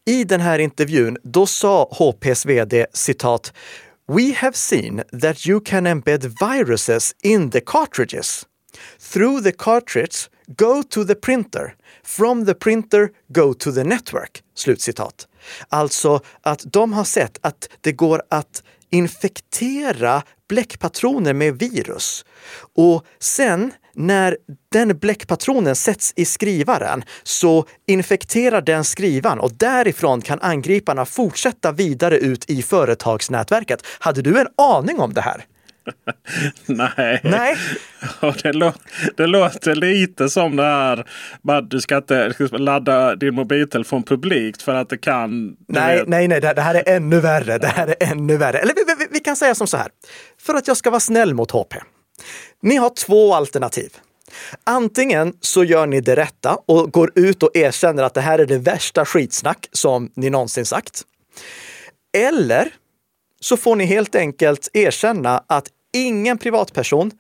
I 0.06 0.24
den 0.24 0.42
här 0.42 0.60
intervjun, 0.60 1.18
då 1.24 1.46
sa 1.46 1.90
HPs 1.92 2.46
vd 2.46 2.86
citat 2.94 3.54
We 4.08 4.34
have 4.34 4.54
seen 4.54 5.04
that 5.22 5.48
you 5.48 5.60
can 5.60 5.88
embed 5.88 6.24
viruses 6.40 7.16
in 7.24 7.52
the 7.52 7.62
cartridges. 7.62 8.46
Through 9.14 9.44
the 9.44 9.52
cartridge, 9.52 10.30
go 10.58 10.84
to 10.84 11.06
the 11.06 11.16
printer 11.16 11.76
From 12.04 12.46
the 12.46 12.54
printer, 12.54 13.10
go 13.28 13.54
to 13.54 13.72
the 13.72 13.84
network. 13.84 14.44
Slutcitat. 14.56 15.28
Alltså 15.70 16.20
att 16.42 16.64
de 16.74 16.94
har 16.94 17.04
sett 17.04 17.38
att 17.42 17.70
det 17.82 17.92
går 17.92 18.22
att 18.30 18.64
infektera 18.90 20.24
bläckpatroner 20.50 21.34
med 21.34 21.60
virus. 21.60 22.26
Och 22.76 23.06
sen 23.20 23.72
när 23.94 24.38
den 24.72 24.98
bläckpatronen 24.98 25.76
sätts 25.76 26.14
i 26.16 26.26
skrivaren 26.26 27.04
så 27.24 27.66
infekterar 27.88 28.62
den 28.62 28.84
skrivaren 28.84 29.40
och 29.40 29.54
därifrån 29.54 30.22
kan 30.22 30.42
angriparna 30.42 31.06
fortsätta 31.06 31.72
vidare 31.72 32.18
ut 32.18 32.50
i 32.50 32.62
företagsnätverket. 32.62 33.86
Hade 34.00 34.22
du 34.22 34.40
en 34.40 34.48
aning 34.58 35.00
om 35.00 35.14
det 35.14 35.22
här? 35.22 35.46
Nej. 36.66 37.22
Nej. 37.24 37.56
det, 38.44 38.54
lå 38.54 38.74
det 39.18 39.28
låter 39.28 39.76
lite 39.76 40.30
som 40.30 40.56
det 40.56 40.64
här 40.64 41.06
att 41.48 41.70
du 41.70 41.82
ska 41.82 41.98
inte 41.98 42.34
ladda 42.52 43.16
din 43.16 43.36
mobiltelefon 43.36 44.04
publikt 44.04 44.62
för 44.62 44.76
att 44.76 44.90
det 44.90 44.98
kan. 44.98 45.56
Nej, 45.68 45.98
vet. 45.98 46.08
nej, 46.08 46.28
nej, 46.28 46.42
det 46.42 46.62
här 46.62 46.76
är 46.76 46.96
ännu 46.96 47.20
värre. 47.20 47.58
Det 47.58 47.68
här 47.68 47.88
är 47.88 47.96
ännu 48.00 48.38
värre. 48.38 48.58
Eller 48.58 48.74
vi, 48.76 48.96
vi, 49.00 49.08
vi 49.12 49.20
kan 49.20 49.36
säga 49.36 49.56
som 49.56 49.68
så 49.68 49.78
här. 49.78 49.88
För 50.42 50.54
att 50.54 50.68
jag 50.68 50.78
ska 50.78 50.90
vara 50.90 51.00
snäll 51.00 51.34
mot 51.34 51.52
HP. 51.52 51.74
Ni 52.62 52.76
har 52.76 52.90
två 52.90 53.34
alternativ. 53.34 53.90
Antingen 54.64 55.34
så 55.42 55.64
gör 55.64 55.86
ni 55.86 56.02
det 56.02 56.16
rätta 56.16 56.58
och 56.66 56.92
går 56.92 57.12
ut 57.16 57.44
och 57.44 57.50
erkänner 57.54 58.04
att 58.04 58.14
det 58.14 58.22
här 58.22 58.40
är 58.40 58.46
det 58.46 58.58
värsta 58.58 59.06
skitsnack 59.06 59.70
som 59.72 60.12
ni 60.16 60.30
någonsin 60.30 60.66
sagt. 60.66 61.02
Eller 62.18 62.70
så 63.44 63.58
får 63.58 63.76
ni 63.76 63.86
helt 63.86 64.16
enkelt 64.16 64.70
erkänna 64.74 65.44
att 65.48 65.68
ingen 65.94 66.38
privatperson 66.38 67.12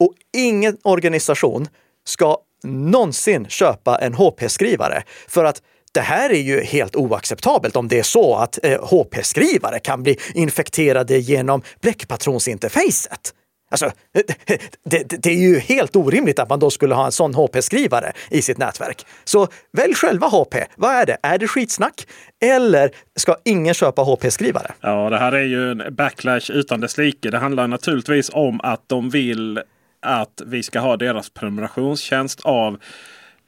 och 0.00 0.14
ingen 0.36 0.76
organisation 0.84 1.68
ska 2.04 2.38
någonsin 2.64 3.46
köpa 3.48 3.98
en 3.98 4.14
HP-skrivare. 4.14 5.02
För 5.28 5.44
att 5.44 5.62
det 5.92 6.00
här 6.00 6.30
är 6.30 6.40
ju 6.40 6.60
helt 6.60 6.96
oacceptabelt 6.96 7.76
om 7.76 7.88
det 7.88 7.98
är 7.98 8.02
så 8.02 8.34
att 8.34 8.64
eh, 8.64 8.84
HP-skrivare 8.84 9.78
kan 9.78 10.02
bli 10.02 10.16
infekterade 10.34 11.18
genom 11.18 11.62
bläckpatronsinterfacet. 11.80 13.34
Alltså, 13.70 13.90
det, 14.12 14.38
det, 14.84 15.22
det, 15.22 15.30
är 15.30 15.40
ju 15.40 15.58
helt 15.58 15.96
orimligt 15.96 16.38
att 16.38 16.48
man 16.48 16.58
då 16.58 16.70
skulle 16.70 16.94
ha 16.94 17.06
en 17.06 17.12
sån 17.12 17.34
HP-skrivare 17.34 18.12
i 18.30 18.42
sitt 18.42 18.58
nätverk. 18.58 19.06
Så 19.24 19.48
välj 19.72 19.94
själva 19.94 20.26
HP. 20.26 20.54
Vad 20.76 20.94
är 20.94 21.06
det? 21.06 21.16
Är 21.22 21.38
det 21.38 21.48
skitsnack? 21.48 22.06
Eller 22.40 22.90
ska 23.16 23.36
ingen 23.44 23.74
köpa 23.74 24.02
HP-skrivare? 24.02 24.72
Ja, 24.80 25.10
det 25.10 25.18
här 25.18 25.32
är 25.32 25.44
ju 25.44 25.70
en 25.70 25.94
backlash 25.94 26.50
utan 26.50 26.80
dess 26.80 26.98
like. 26.98 27.30
Det 27.30 27.38
handlar 27.38 27.68
naturligtvis 27.68 28.30
om 28.32 28.60
att 28.60 28.82
de 28.86 29.10
vill 29.10 29.60
att 30.00 30.42
vi 30.46 30.62
ska 30.62 30.80
ha 30.80 30.96
deras 30.96 31.30
prenumerationstjänst 31.30 32.40
av 32.40 32.78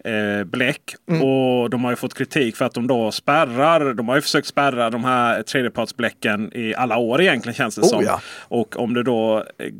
eh, 0.05 0.45
bläck. 0.45 0.95
Mm. 1.09 1.23
Och 1.23 1.71
de 1.71 1.85
har 1.85 1.93
ju 1.93 1.97
fått 1.97 2.15
kritik 2.15 2.57
för 2.57 2.65
att 2.65 2.75
de 2.75 2.87
då 2.87 3.12
spärrar. 3.12 3.95
De 3.95 4.09
har 4.09 4.17
ju 4.17 4.23
försökt 4.23 4.47
spärra 4.47 4.91
de 4.91 5.05
här 5.05 5.43
tredjepartsbläcken 5.43 6.53
i 6.55 6.75
alla 6.75 6.97
år 6.97 7.21
egentligen 7.21 7.55
känns 7.55 7.75
det 7.75 7.81
oh, 7.81 7.89
som. 7.89 8.05
Ja. 8.05 8.21
Och 8.39 8.77
om 8.77 8.95
du 8.95 9.03
då 9.03 9.39
eh, 9.59 9.73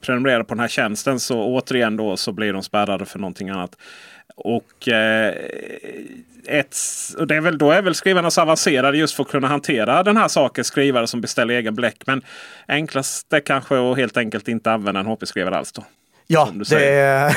prenumererar 0.00 0.42
på 0.42 0.54
den 0.54 0.60
här 0.60 0.68
tjänsten 0.68 1.20
så 1.20 1.42
återigen 1.42 1.96
då 1.96 2.16
så 2.16 2.32
blir 2.32 2.52
de 2.52 2.62
spärrade 2.62 3.04
för 3.04 3.18
någonting 3.18 3.48
annat. 3.48 3.76
Och, 4.36 4.88
eh, 4.88 5.34
ett, 6.46 6.76
och 7.18 7.26
det 7.26 7.36
är 7.36 7.40
väl, 7.40 7.58
då 7.58 7.70
är 7.70 7.82
väl 7.82 7.94
skrivarna 7.94 8.30
så 8.30 8.40
avancerade 8.40 8.98
just 8.98 9.14
för 9.14 9.22
att 9.22 9.28
kunna 9.28 9.48
hantera 9.48 10.02
den 10.02 10.16
här 10.16 10.28
saken. 10.28 10.64
Skrivare 10.64 11.06
som 11.06 11.20
beställer 11.20 11.54
egen 11.54 11.74
bläck. 11.74 12.02
Men 12.06 12.22
enklast 12.68 13.32
är 13.32 13.40
kanske 13.40 13.90
att 13.90 13.96
helt 13.96 14.16
enkelt 14.16 14.48
inte 14.48 14.72
använda 14.72 15.00
en 15.00 15.06
HP-skrivare 15.06 15.56
alls. 15.56 15.72
Då. 15.72 15.84
Ja, 16.26 16.52
det 16.70 17.34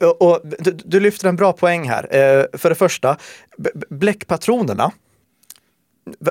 och, 0.20 0.40
du, 0.58 0.70
du, 0.84 1.00
lyfter 1.00 1.28
en 1.28 1.36
bra 1.36 1.52
poäng 1.52 1.88
här. 1.88 2.16
Eh, 2.16 2.44
för 2.58 2.68
det 2.68 2.74
första, 2.74 3.16
bläckpatronerna. 3.90 4.92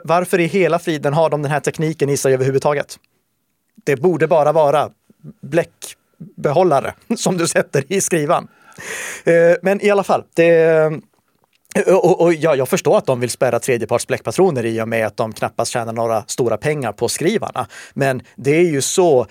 Varför 0.04 0.40
i 0.40 0.46
hela 0.46 0.80
friden 0.80 1.14
har 1.14 1.30
de 1.30 1.42
den 1.42 1.52
här 1.52 1.60
tekniken 1.60 2.10
i 2.10 2.18
sig 2.18 2.34
överhuvudtaget? 2.34 3.00
Det 3.84 3.96
borde 3.96 4.28
bara 4.28 4.52
vara 4.52 4.90
bläckbehållare 5.42 6.94
som 7.18 7.38
du 7.38 7.48
sätter 7.48 7.84
i 7.88 8.02
skrivan. 8.02 8.48
Eh, 9.24 9.56
men 9.62 9.86
i 9.86 9.90
alla 9.90 10.04
fall, 10.04 10.24
det, 10.34 10.56
eh, 11.76 11.96
och, 11.96 12.22
och 12.22 12.34
ja, 12.34 12.56
jag 12.56 12.70
förstår 12.70 12.98
att 12.98 13.06
de 13.06 13.20
vill 13.20 13.30
spärra 13.30 13.60
tredjeparts 13.60 14.08
bläckpatroner 14.08 14.66
i 14.66 14.82
och 14.82 14.88
med 14.88 15.08
att 15.08 15.18
de 15.18 15.34
knappast 15.34 15.72
tjänar 15.72 15.94
några 15.94 16.24
stora 16.28 16.58
pengar 16.58 16.92
på 16.92 17.10
skrivarna. 17.10 17.68
Men 17.94 18.22
det 18.36 18.56
är 18.56 18.66
ju 18.66 18.82
så 18.82 19.28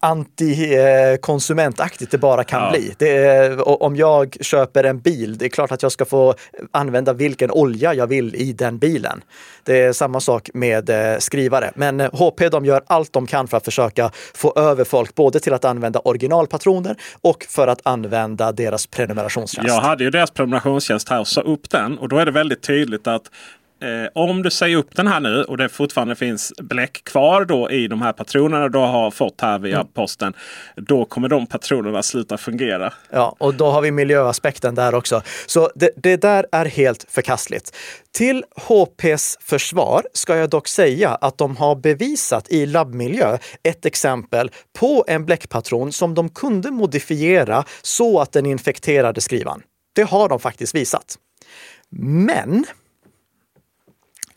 antikonsumentaktigt 0.00 2.10
det 2.10 2.18
bara 2.18 2.44
kan 2.44 2.62
ja. 2.62 2.70
bli. 2.70 2.94
Är, 3.08 3.82
om 3.82 3.96
jag 3.96 4.36
köper 4.40 4.84
en 4.84 5.00
bil, 5.00 5.38
det 5.38 5.44
är 5.44 5.48
klart 5.48 5.72
att 5.72 5.82
jag 5.82 5.92
ska 5.92 6.04
få 6.04 6.34
använda 6.70 7.12
vilken 7.12 7.50
olja 7.50 7.94
jag 7.94 8.06
vill 8.06 8.34
i 8.34 8.52
den 8.52 8.78
bilen. 8.78 9.22
Det 9.64 9.82
är 9.82 9.92
samma 9.92 10.20
sak 10.20 10.50
med 10.54 10.90
eh, 10.90 11.18
skrivare. 11.18 11.72
Men 11.74 12.00
HP 12.00 12.40
eh, 12.40 12.50
de 12.50 12.64
gör 12.64 12.82
allt 12.86 13.12
de 13.12 13.26
kan 13.26 13.48
för 13.48 13.56
att 13.56 13.64
försöka 13.64 14.10
få 14.34 14.52
över 14.56 14.84
folk 14.84 15.14
både 15.14 15.40
till 15.40 15.52
att 15.52 15.64
använda 15.64 15.98
originalpatroner 15.98 16.96
och 17.20 17.46
för 17.48 17.68
att 17.68 17.80
använda 17.82 18.52
deras 18.52 18.86
prenumerationstjänst. 18.86 19.68
Jag 19.68 19.80
hade 19.80 20.04
ju 20.04 20.10
deras 20.10 20.30
prenumerationstjänst 20.30 21.08
här 21.08 21.20
och 21.20 21.28
sa 21.28 21.40
upp 21.40 21.70
den 21.70 21.98
och 21.98 22.08
då 22.08 22.18
är 22.18 22.26
det 22.26 22.32
väldigt 22.32 22.62
tydligt 22.62 23.06
att 23.06 23.30
Eh, 23.80 24.08
om 24.14 24.42
du 24.42 24.50
säger 24.50 24.76
upp 24.76 24.96
den 24.96 25.06
här 25.06 25.20
nu 25.20 25.42
och 25.42 25.56
det 25.56 25.68
fortfarande 25.68 26.16
finns 26.16 26.52
bläck 26.58 27.04
kvar 27.04 27.44
då 27.44 27.70
i 27.70 27.88
de 27.88 28.02
här 28.02 28.12
patronerna 28.12 28.68
du 28.68 28.78
har 28.78 29.10
fått 29.10 29.40
här 29.40 29.58
via 29.58 29.76
mm. 29.76 29.86
posten. 29.94 30.34
Då 30.76 31.04
kommer 31.04 31.28
de 31.28 31.46
patronerna 31.46 32.02
sluta 32.02 32.36
fungera. 32.36 32.92
Ja, 33.10 33.36
och 33.38 33.54
då 33.54 33.66
har 33.66 33.82
vi 33.82 33.90
miljöaspekten 33.90 34.74
där 34.74 34.94
också. 34.94 35.22
Så 35.46 35.70
det, 35.74 35.90
det 35.96 36.16
där 36.16 36.46
är 36.52 36.64
helt 36.64 37.06
förkastligt. 37.08 37.76
Till 38.12 38.44
HPs 38.56 39.38
försvar 39.40 40.02
ska 40.12 40.36
jag 40.36 40.50
dock 40.50 40.68
säga 40.68 41.10
att 41.10 41.38
de 41.38 41.56
har 41.56 41.76
bevisat 41.76 42.48
i 42.50 42.66
labbmiljö 42.66 43.38
ett 43.62 43.86
exempel 43.86 44.50
på 44.78 45.04
en 45.08 45.24
bläckpatron 45.24 45.92
som 45.92 46.14
de 46.14 46.28
kunde 46.28 46.70
modifiera 46.70 47.64
så 47.82 48.20
att 48.20 48.32
den 48.32 48.46
infekterade 48.46 49.20
skrivan. 49.20 49.62
Det 49.94 50.02
har 50.02 50.28
de 50.28 50.40
faktiskt 50.40 50.74
visat. 50.74 51.16
Men 51.98 52.64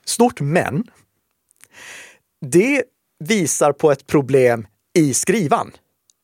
stort 0.10 0.40
men. 0.40 0.84
Det 2.46 2.84
visar 3.20 3.72
på 3.72 3.92
ett 3.92 4.08
problem 4.08 4.68
i 4.98 5.14
skrivan, 5.14 5.72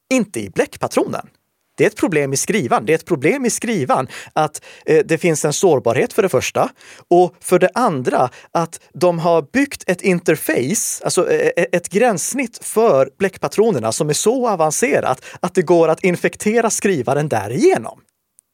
inte 0.09 0.39
i 0.39 0.49
bläckpatronen. 0.49 1.29
Det 1.77 1.83
är 1.83 1.87
ett 1.87 1.95
problem 1.95 2.33
i 2.33 2.37
skrivan. 2.37 2.85
Det 2.85 2.93
är 2.93 2.95
ett 2.95 3.05
problem 3.05 3.45
i 3.45 3.49
skrivan 3.49 4.07
att 4.33 4.61
eh, 4.85 5.05
det 5.05 5.17
finns 5.17 5.45
en 5.45 5.53
sårbarhet 5.53 6.13
för 6.13 6.21
det 6.21 6.29
första 6.29 6.69
och 7.07 7.35
för 7.39 7.59
det 7.59 7.69
andra 7.73 8.29
att 8.51 8.79
de 8.93 9.19
har 9.19 9.41
byggt 9.41 9.83
ett 9.87 10.01
interface, 10.01 11.03
alltså 11.03 11.31
eh, 11.31 11.39
eh, 11.39 11.51
eh 11.57 11.65
ett 11.71 11.89
gränssnitt 11.89 12.59
för 12.61 13.09
bläckpatronerna 13.17 13.91
som 13.91 14.09
är 14.09 14.13
så 14.13 14.49
avancerat 14.49 15.25
att 15.39 15.55
det 15.55 15.61
går 15.61 15.87
att 15.87 16.03
infektera 16.03 16.69
skrivaren 16.69 17.29
därigenom. 17.29 18.01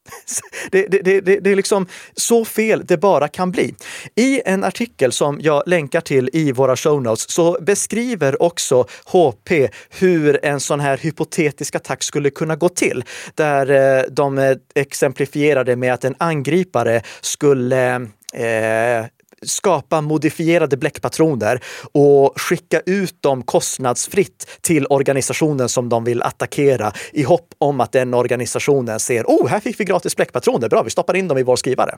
Det, 0.71 0.87
det, 0.87 1.21
det, 1.21 1.39
det, 1.39 1.51
är 1.51 1.55
liksom 1.55 1.87
så 2.15 2.45
fel 2.45 2.85
det 2.85 2.97
bara 2.97 3.27
kan 3.27 3.51
bli. 3.51 3.75
I 4.15 4.41
en 4.45 4.63
artikel 4.63 5.11
som 5.11 5.39
jag 5.41 5.63
länkar 5.65 6.01
till 6.01 6.29
i 6.33 6.51
våra 6.51 6.75
show 6.75 7.01
notes 7.01 7.29
så 7.29 7.57
beskriver 7.61 8.43
också 8.43 8.87
HP 9.05 9.51
hur 9.89 10.45
en 10.45 10.59
sån 10.59 10.79
här 10.79 10.97
hypotetisk 10.97 11.75
attack 11.75 12.03
skulle 12.03 12.29
kunna 12.29 12.55
gå 12.55 12.69
till. 12.69 13.03
Där 13.35 13.71
eh, 13.71 14.03
de 14.09 14.37
eh, 14.37 14.57
exemplifierade 14.75 15.75
med 15.75 15.93
att 15.93 16.03
en 16.03 16.15
angripare 16.17 17.01
skulle 17.21 17.95
eh, 18.33 19.05
skapa 19.45 20.01
modifierade 20.01 20.77
bläckpatroner 20.77 21.63
och 21.91 22.41
skicka 22.41 22.79
ut 22.79 23.21
dem 23.21 23.43
kostnadsfritt 23.43 24.49
till 24.61 24.85
organisationen 24.89 25.69
som 25.69 25.89
de 25.89 26.03
vill 26.03 26.21
attackera 26.21 26.93
i 27.13 27.23
hopp 27.23 27.53
om 27.57 27.81
att 27.81 27.91
den 27.91 28.13
organisationen 28.13 28.99
ser, 28.99 29.23
oh, 29.23 29.47
här 29.47 29.59
fick 29.59 29.79
vi 29.79 29.83
gratis 29.83 30.15
bläckpatroner, 30.15 30.69
bra, 30.69 30.83
vi 30.83 30.89
stoppar 30.89 31.15
in 31.15 31.27
dem 31.27 31.37
i 31.37 31.43
vår 31.43 31.55
skrivare. 31.55 31.97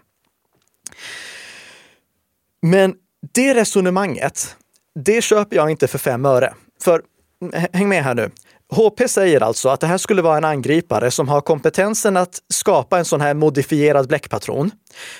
Men 2.61 2.95
det 3.33 3.53
resonemanget, 3.53 4.55
det 4.99 5.21
köper 5.21 5.55
jag 5.55 5.71
inte 5.71 5.87
för 5.87 5.97
fem 5.97 6.25
öre. 6.25 6.53
För 6.81 7.01
mm, 7.41 7.67
häng 7.73 7.89
med 7.89 8.03
här 8.03 8.15
nu. 8.15 8.31
HP 8.73 9.09
säger 9.09 9.43
alltså 9.43 9.69
att 9.69 9.79
det 9.79 9.87
här 9.87 9.97
skulle 9.97 10.21
vara 10.21 10.37
en 10.37 10.45
angripare 10.45 11.11
som 11.11 11.27
har 11.29 11.41
kompetensen 11.41 12.17
att 12.17 12.41
skapa 12.53 12.99
en 12.99 13.05
sån 13.05 13.21
här 13.21 13.33
modifierad 13.33 14.07
bläckpatron, 14.07 14.71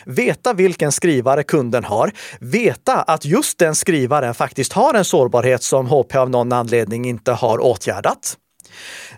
veta 0.05 0.53
vilken 0.53 0.91
skrivare 0.91 1.43
kunden 1.43 1.83
har, 1.83 2.11
veta 2.39 3.01
att 3.01 3.25
just 3.25 3.57
den 3.57 3.75
skrivaren 3.75 4.33
faktiskt 4.33 4.73
har 4.73 4.93
en 4.93 5.05
sårbarhet 5.05 5.63
som 5.63 5.87
HP 5.87 6.15
av 6.15 6.29
någon 6.29 6.51
anledning 6.51 7.05
inte 7.05 7.31
har 7.31 7.59
åtgärdat. 7.59 8.37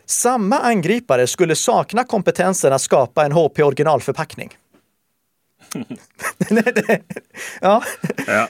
Samma 0.06 0.60
angripare 0.60 1.28
skulle 1.28 1.56
sakna 1.56 2.04
kompetensen 2.04 2.74
att 2.74 2.82
skapa 2.82 3.26
en 3.26 3.32
HP 3.32 3.60
originalförpackning. 3.60 4.50
ja. 7.62 7.84
ja. 8.28 8.48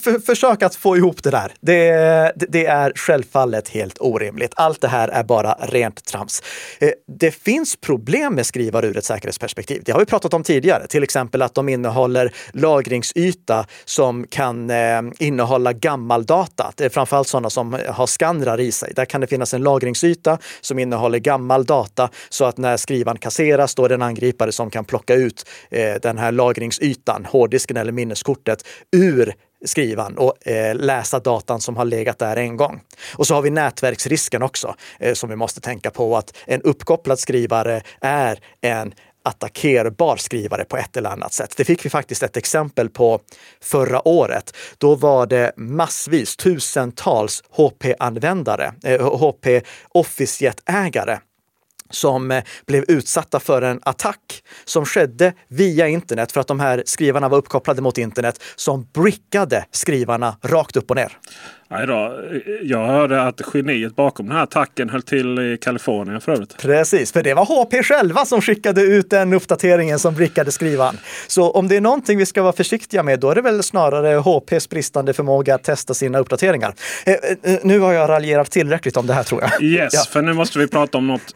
För, 0.00 0.18
försök 0.18 0.62
att 0.62 0.74
få 0.74 0.96
ihop 0.96 1.22
det 1.22 1.30
där. 1.30 1.52
Det, 1.60 2.32
det, 2.36 2.66
är 2.66 2.92
självfallet 2.96 3.68
helt 3.68 3.96
orimligt. 4.00 4.52
Allt 4.56 4.80
det 4.80 4.88
här 4.88 5.08
är 5.08 5.24
bara 5.24 5.52
rent 5.52 6.04
trams. 6.04 6.42
Eh, 6.78 6.90
det 7.18 7.30
finns 7.30 7.76
problem 7.76 8.34
med 8.34 8.46
skrivare 8.46 8.86
ur 8.86 8.96
ett 8.96 9.04
säkerhetsperspektiv. 9.04 9.82
Det 9.84 9.92
har 9.92 10.00
vi 10.00 10.06
pratat 10.06 10.34
om 10.34 10.42
tidigare, 10.42 10.86
till 10.86 11.02
exempel 11.02 11.42
att 11.42 11.54
de 11.54 11.68
innehåller 11.68 12.34
lagringsyta 12.52 13.66
som 13.84 14.26
kan 14.26 14.70
eh, 14.70 15.02
innehålla 15.18 15.72
gammal 15.72 16.26
data. 16.26 16.72
Det 16.76 16.84
är 16.84 16.88
framförallt 16.88 17.28
sådana 17.28 17.50
som 17.50 17.78
har 17.88 18.06
skannrar 18.06 18.60
i 18.60 18.72
sig. 18.72 18.92
Där 18.96 19.04
kan 19.04 19.20
det 19.20 19.26
finnas 19.26 19.54
en 19.54 19.62
lagringsyta 19.62 20.38
som 20.60 20.78
innehåller 20.78 21.18
gammal 21.18 21.64
data 21.64 22.10
så 22.28 22.44
att 22.44 22.58
när 22.58 22.76
skrivaren 22.76 23.18
kasseras, 23.18 23.74
då 23.74 23.84
är 23.84 23.88
det 23.88 23.94
en 23.94 24.02
angripare 24.02 24.52
som 24.52 24.70
kan 24.70 24.84
plocka 24.84 25.14
ut 25.14 25.48
eh, 25.70 25.94
den 26.02 26.18
här 26.18 26.32
lagringsytan, 26.32 27.24
hårddisken 27.24 27.76
eller 27.76 27.92
minneskortet, 27.92 28.64
ur 28.92 29.34
skrivan 29.64 30.18
och 30.18 30.46
eh, 30.46 30.74
läsa 30.74 31.20
datan 31.20 31.60
som 31.60 31.76
har 31.76 31.84
legat 31.84 32.18
där 32.18 32.36
en 32.36 32.56
gång. 32.56 32.80
Och 33.16 33.26
så 33.26 33.34
har 33.34 33.42
vi 33.42 33.50
nätverksrisken 33.50 34.42
också 34.42 34.74
eh, 34.98 35.14
som 35.14 35.30
vi 35.30 35.36
måste 35.36 35.60
tänka 35.60 35.90
på 35.90 36.16
att 36.16 36.36
en 36.46 36.62
uppkopplad 36.62 37.18
skrivare 37.18 37.82
är 38.00 38.38
en 38.60 38.94
attackerbar 39.22 40.16
skrivare 40.16 40.64
på 40.64 40.76
ett 40.76 40.96
eller 40.96 41.10
annat 41.10 41.32
sätt. 41.32 41.54
Det 41.56 41.64
fick 41.64 41.84
vi 41.84 41.90
faktiskt 41.90 42.22
ett 42.22 42.36
exempel 42.36 42.88
på 42.88 43.20
förra 43.60 44.08
året. 44.08 44.56
Då 44.78 44.94
var 44.94 45.26
det 45.26 45.52
massvis, 45.56 46.36
tusentals 46.36 47.42
HP-användare, 47.50 48.72
eh, 48.84 49.18
HP 49.18 49.62
Office-ägare 49.88 51.18
som 51.90 52.30
eh, 52.30 52.42
blev 52.66 52.84
utsatta 52.88 53.40
för 53.40 53.62
en 53.62 53.80
attack 53.82 54.42
som 54.64 54.86
skedde 54.86 55.32
via 55.48 55.88
internet 55.88 56.32
för 56.32 56.40
att 56.40 56.48
de 56.48 56.60
här 56.60 56.82
skrivarna 56.86 57.28
var 57.28 57.38
uppkopplade 57.38 57.82
mot 57.82 57.98
internet 57.98 58.42
som 58.56 58.86
brickade 58.94 59.64
skrivarna 59.70 60.36
rakt 60.42 60.76
upp 60.76 60.90
och 60.90 60.96
ner. 60.96 61.18
Nej 61.72 61.86
då. 61.86 62.20
Jag 62.62 62.86
hörde 62.86 63.22
att 63.22 63.40
geniet 63.54 63.96
bakom 63.96 64.26
den 64.26 64.36
här 64.36 64.42
attacken 64.42 64.90
höll 64.90 65.02
till 65.02 65.38
i 65.38 65.58
Kalifornien 65.60 66.20
för 66.20 66.32
övrigt. 66.32 66.58
Precis, 66.58 67.12
för 67.12 67.22
det 67.22 67.34
var 67.34 67.44
HP 67.44 67.84
själva 67.84 68.24
som 68.24 68.40
skickade 68.40 68.82
ut 68.82 69.10
den 69.10 69.32
uppdateringen 69.32 69.98
som 69.98 70.14
brickade 70.14 70.52
skrivan. 70.52 70.98
Så 71.26 71.50
om 71.50 71.68
det 71.68 71.76
är 71.76 71.80
någonting 71.80 72.18
vi 72.18 72.26
ska 72.26 72.42
vara 72.42 72.52
försiktiga 72.52 73.02
med, 73.02 73.20
då 73.20 73.30
är 73.30 73.34
det 73.34 73.42
väl 73.42 73.62
snarare 73.62 74.16
HPs 74.16 74.68
bristande 74.68 75.12
förmåga 75.12 75.54
att 75.54 75.64
testa 75.64 75.94
sina 75.94 76.18
uppdateringar. 76.18 76.74
Eh, 77.06 77.14
eh, 77.52 77.58
nu 77.62 77.78
har 77.78 77.92
jag 77.92 78.08
raljerat 78.08 78.50
tillräckligt 78.50 78.96
om 78.96 79.06
det 79.06 79.14
här 79.14 79.22
tror 79.22 79.42
jag. 79.42 79.62
Yes, 79.62 79.94
ja. 79.94 80.00
för 80.10 80.22
nu 80.22 80.32
måste 80.32 80.58
vi 80.58 80.68
prata 80.68 80.98
om 80.98 81.06
något 81.06 81.34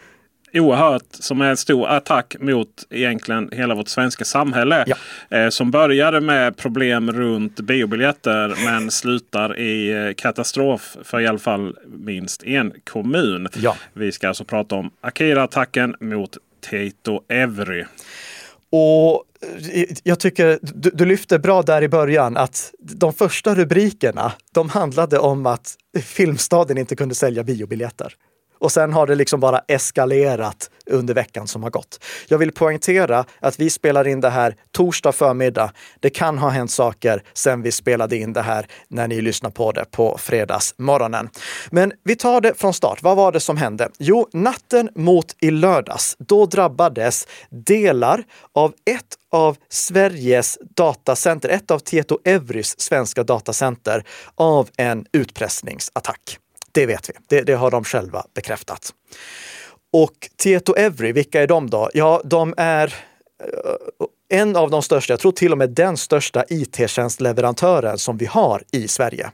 oerhört 0.55 1.07
som 1.11 1.41
är 1.41 1.51
en 1.51 1.57
stor 1.57 1.89
attack 1.89 2.37
mot 2.41 2.69
egentligen 2.91 3.49
hela 3.53 3.75
vårt 3.75 3.89
svenska 3.89 4.25
samhälle. 4.25 4.85
Ja. 4.87 4.97
Eh, 5.39 5.49
som 5.49 5.71
började 5.71 6.21
med 6.21 6.57
problem 6.57 7.13
runt 7.13 7.61
biobiljetter 7.61 8.65
men 8.65 8.91
slutar 8.91 9.59
i 9.59 9.93
eh, 9.93 10.15
katastrof 10.15 10.97
för 11.03 11.21
i 11.21 11.27
alla 11.27 11.39
fall 11.39 11.77
minst 11.87 12.43
en 12.43 12.73
kommun. 12.85 13.49
Ja. 13.55 13.77
Vi 13.93 14.13
ska 14.13 14.29
alltså 14.29 14.45
prata 14.45 14.75
om 14.75 14.91
Akira-attacken 15.01 15.97
mot 16.01 16.39
Teito 16.71 17.21
Evry. 17.29 17.85
Och 18.71 19.25
eh, 19.73 19.85
jag 20.03 20.21
tycker 20.21 20.59
du, 20.63 20.91
du, 20.91 21.05
lyfter 21.05 21.39
bra 21.39 21.63
där 21.63 21.83
i 21.83 21.89
början 21.89 22.37
att 22.37 22.75
de 22.79 23.13
första 23.13 23.55
rubrikerna, 23.55 24.33
de 24.53 24.69
handlade 24.69 25.19
om 25.19 25.47
att 25.47 25.77
Filmstaden 26.03 26.79
inte 26.79 26.97
kunde 26.97 27.15
sälja 27.15 27.45
biobiljetter 27.45 28.15
och 28.65 28.73
sen 28.73 28.93
har 28.93 29.07
det 29.07 29.15
liksom 29.15 29.41
bara 29.41 29.59
eskalerat 29.59 30.71
under 30.87 31.15
veckan 31.15 31.47
som 31.47 31.63
har 31.63 31.71
gått. 31.71 32.05
Jag 32.29 32.39
vill 32.39 32.53
poängtera 32.53 33.25
att 33.41 33.61
vi 33.61 33.71
spelar 33.71 34.07
in 34.07 34.21
det 34.21 34.31
här 34.31 34.57
torsdag 34.73 35.13
förmiddag. 35.13 35.73
Det 36.01 36.11
kan 36.11 36.39
ha 36.39 36.49
hänt 36.49 36.71
saker 36.71 37.23
sen 37.35 37.63
vi 37.63 37.73
spelade 37.73 38.17
in 38.17 38.33
det 38.33 38.43
här 38.43 38.67
när 38.89 39.09
ni 39.09 39.21
lyssnar 39.21 39.51
på 39.51 39.73
det 39.73 39.85
på 39.91 40.19
fredagsmorgonen. 40.19 41.31
Men 41.71 41.93
vi 42.05 42.17
tar 42.17 42.41
det 42.41 42.55
från 42.55 42.75
start. 42.75 43.03
Vad 43.03 43.17
var 43.17 43.33
det 43.33 43.41
som 43.41 43.57
hände? 43.57 43.89
Jo, 43.99 44.29
natten 44.33 44.89
mot 44.95 45.37
i 45.41 45.51
lördags, 45.51 46.17
då 46.19 46.47
drabbades 46.47 47.27
delar 47.51 48.25
av 48.53 48.73
ett 48.91 49.17
av 49.33 49.57
Sveriges 49.69 50.59
datacenter, 50.77 51.49
ett 51.49 51.71
av 51.71 51.79
Tieto 51.79 52.19
Evrys 52.25 52.81
svenska 52.81 53.23
datacenter, 53.23 54.05
av 54.35 54.69
en 54.77 55.07
utpressningsattack. 55.13 56.39
Det 56.75 56.87
vet 56.87 57.09
vi. 57.09 57.13
Det, 57.29 57.43
det 57.43 57.55
har 57.55 57.71
de 57.71 57.85
själva 57.85 58.27
bekräftat. 58.35 58.95
Och 59.93 60.31
Tieto 60.37 60.75
Every, 60.77 61.13
vilka 61.13 61.43
är 61.43 61.47
de 61.47 61.71
då? 61.71 61.91
Ja, 61.95 62.23
de 62.25 62.55
är 62.57 62.95
eh, 63.43 64.39
en 64.41 64.57
av 64.57 64.71
de 64.71 64.83
största, 64.83 65.13
jag 65.13 65.21
tror 65.21 65.33
till 65.33 65.53
och 65.53 65.59
med 65.59 65.71
den 65.71 65.97
största 65.97 66.45
it-tjänstleverantören 66.49 67.99
som 67.99 68.17
vi 68.17 68.27
har 68.27 68.63
i 68.73 68.89
Sverige. 68.89 69.31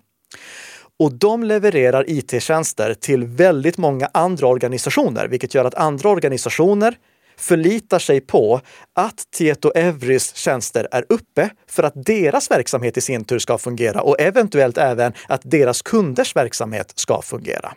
Och 0.98 1.12
de 1.12 1.44
levererar 1.44 2.04
it-tjänster 2.08 2.94
till 2.94 3.24
väldigt 3.24 3.78
många 3.78 4.10
andra 4.14 4.46
organisationer, 4.46 5.28
vilket 5.28 5.54
gör 5.54 5.64
att 5.64 5.74
andra 5.74 6.08
organisationer 6.08 6.94
förlitar 7.40 7.98
sig 7.98 8.20
på 8.20 8.60
att 8.94 9.30
Tieto 9.30 9.72
Evrys 9.74 10.34
tjänster 10.36 10.88
är 10.90 11.04
uppe 11.08 11.50
för 11.66 11.82
att 11.82 11.92
deras 11.96 12.50
verksamhet 12.50 12.96
i 12.96 13.00
sin 13.00 13.24
tur 13.24 13.38
ska 13.38 13.58
fungera 13.58 14.02
och 14.02 14.20
eventuellt 14.20 14.78
även 14.78 15.12
att 15.28 15.40
deras 15.44 15.82
kunders 15.82 16.36
verksamhet 16.36 16.92
ska 16.94 17.22
fungera. 17.22 17.74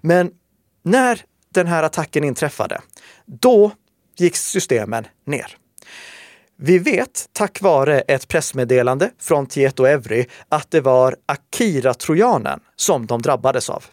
Men 0.00 0.30
när 0.82 1.20
den 1.54 1.66
här 1.66 1.82
attacken 1.82 2.24
inträffade, 2.24 2.80
då 3.26 3.70
gick 4.16 4.36
systemen 4.36 5.06
ner. 5.26 5.56
Vi 6.58 6.78
vet 6.78 7.28
tack 7.32 7.62
vare 7.62 8.00
ett 8.00 8.28
pressmeddelande 8.28 9.10
från 9.18 9.46
Tieto 9.46 9.84
Evry 9.84 10.24
att 10.48 10.70
det 10.70 10.80
var 10.80 11.16
Akira-trojanen 11.26 12.60
som 12.76 13.06
de 13.06 13.22
drabbades 13.22 13.70
av. 13.70 13.84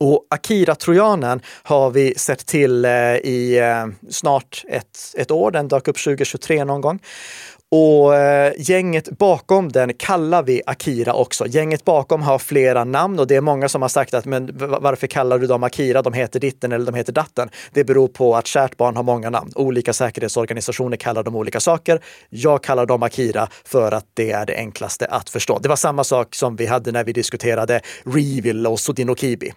Och 0.00 0.26
Akira-trojanen 0.30 1.40
har 1.62 1.90
vi 1.90 2.14
sett 2.14 2.46
till 2.46 2.84
eh, 2.84 2.90
i 3.16 3.58
eh, 3.58 4.10
snart 4.10 4.64
ett, 4.68 4.98
ett 5.16 5.30
år. 5.30 5.50
Den 5.50 5.68
dök 5.68 5.88
upp 5.88 6.04
2023 6.04 6.64
någon 6.64 6.80
gång. 6.80 7.00
Och 7.70 8.16
eh, 8.16 8.52
gänget 8.58 9.18
bakom 9.18 9.72
den 9.72 9.94
kallar 9.94 10.42
vi 10.42 10.62
Akira 10.66 11.12
också. 11.12 11.46
Gänget 11.46 11.84
bakom 11.84 12.22
har 12.22 12.38
flera 12.38 12.84
namn 12.84 13.18
och 13.18 13.26
det 13.26 13.36
är 13.36 13.40
många 13.40 13.68
som 13.68 13.82
har 13.82 13.88
sagt 13.88 14.14
att 14.14 14.24
men 14.24 14.50
varför 14.80 15.06
kallar 15.06 15.38
du 15.38 15.46
dem 15.46 15.62
Akira? 15.62 16.02
De 16.02 16.12
heter 16.12 16.40
ditten 16.40 16.72
eller 16.72 16.86
de 16.86 16.94
heter 16.94 17.12
datten. 17.12 17.50
Det 17.72 17.84
beror 17.84 18.08
på 18.08 18.36
att 18.36 18.46
kärt 18.46 18.76
barn 18.76 18.96
har 18.96 19.02
många 19.02 19.30
namn. 19.30 19.52
Olika 19.54 19.92
säkerhetsorganisationer 19.92 20.96
kallar 20.96 21.22
dem 21.22 21.36
olika 21.36 21.60
saker. 21.60 22.00
Jag 22.28 22.62
kallar 22.62 22.86
dem 22.86 23.02
Akira 23.02 23.48
för 23.64 23.92
att 23.92 24.06
det 24.14 24.30
är 24.30 24.46
det 24.46 24.56
enklaste 24.56 25.06
att 25.06 25.30
förstå. 25.30 25.58
Det 25.58 25.68
var 25.68 25.76
samma 25.76 26.04
sak 26.04 26.34
som 26.34 26.56
vi 26.56 26.66
hade 26.66 26.92
när 26.92 27.04
vi 27.04 27.12
diskuterade 27.12 27.80
Revil 28.04 28.66
och 28.66 28.80
Sodinokibi. 28.80 29.52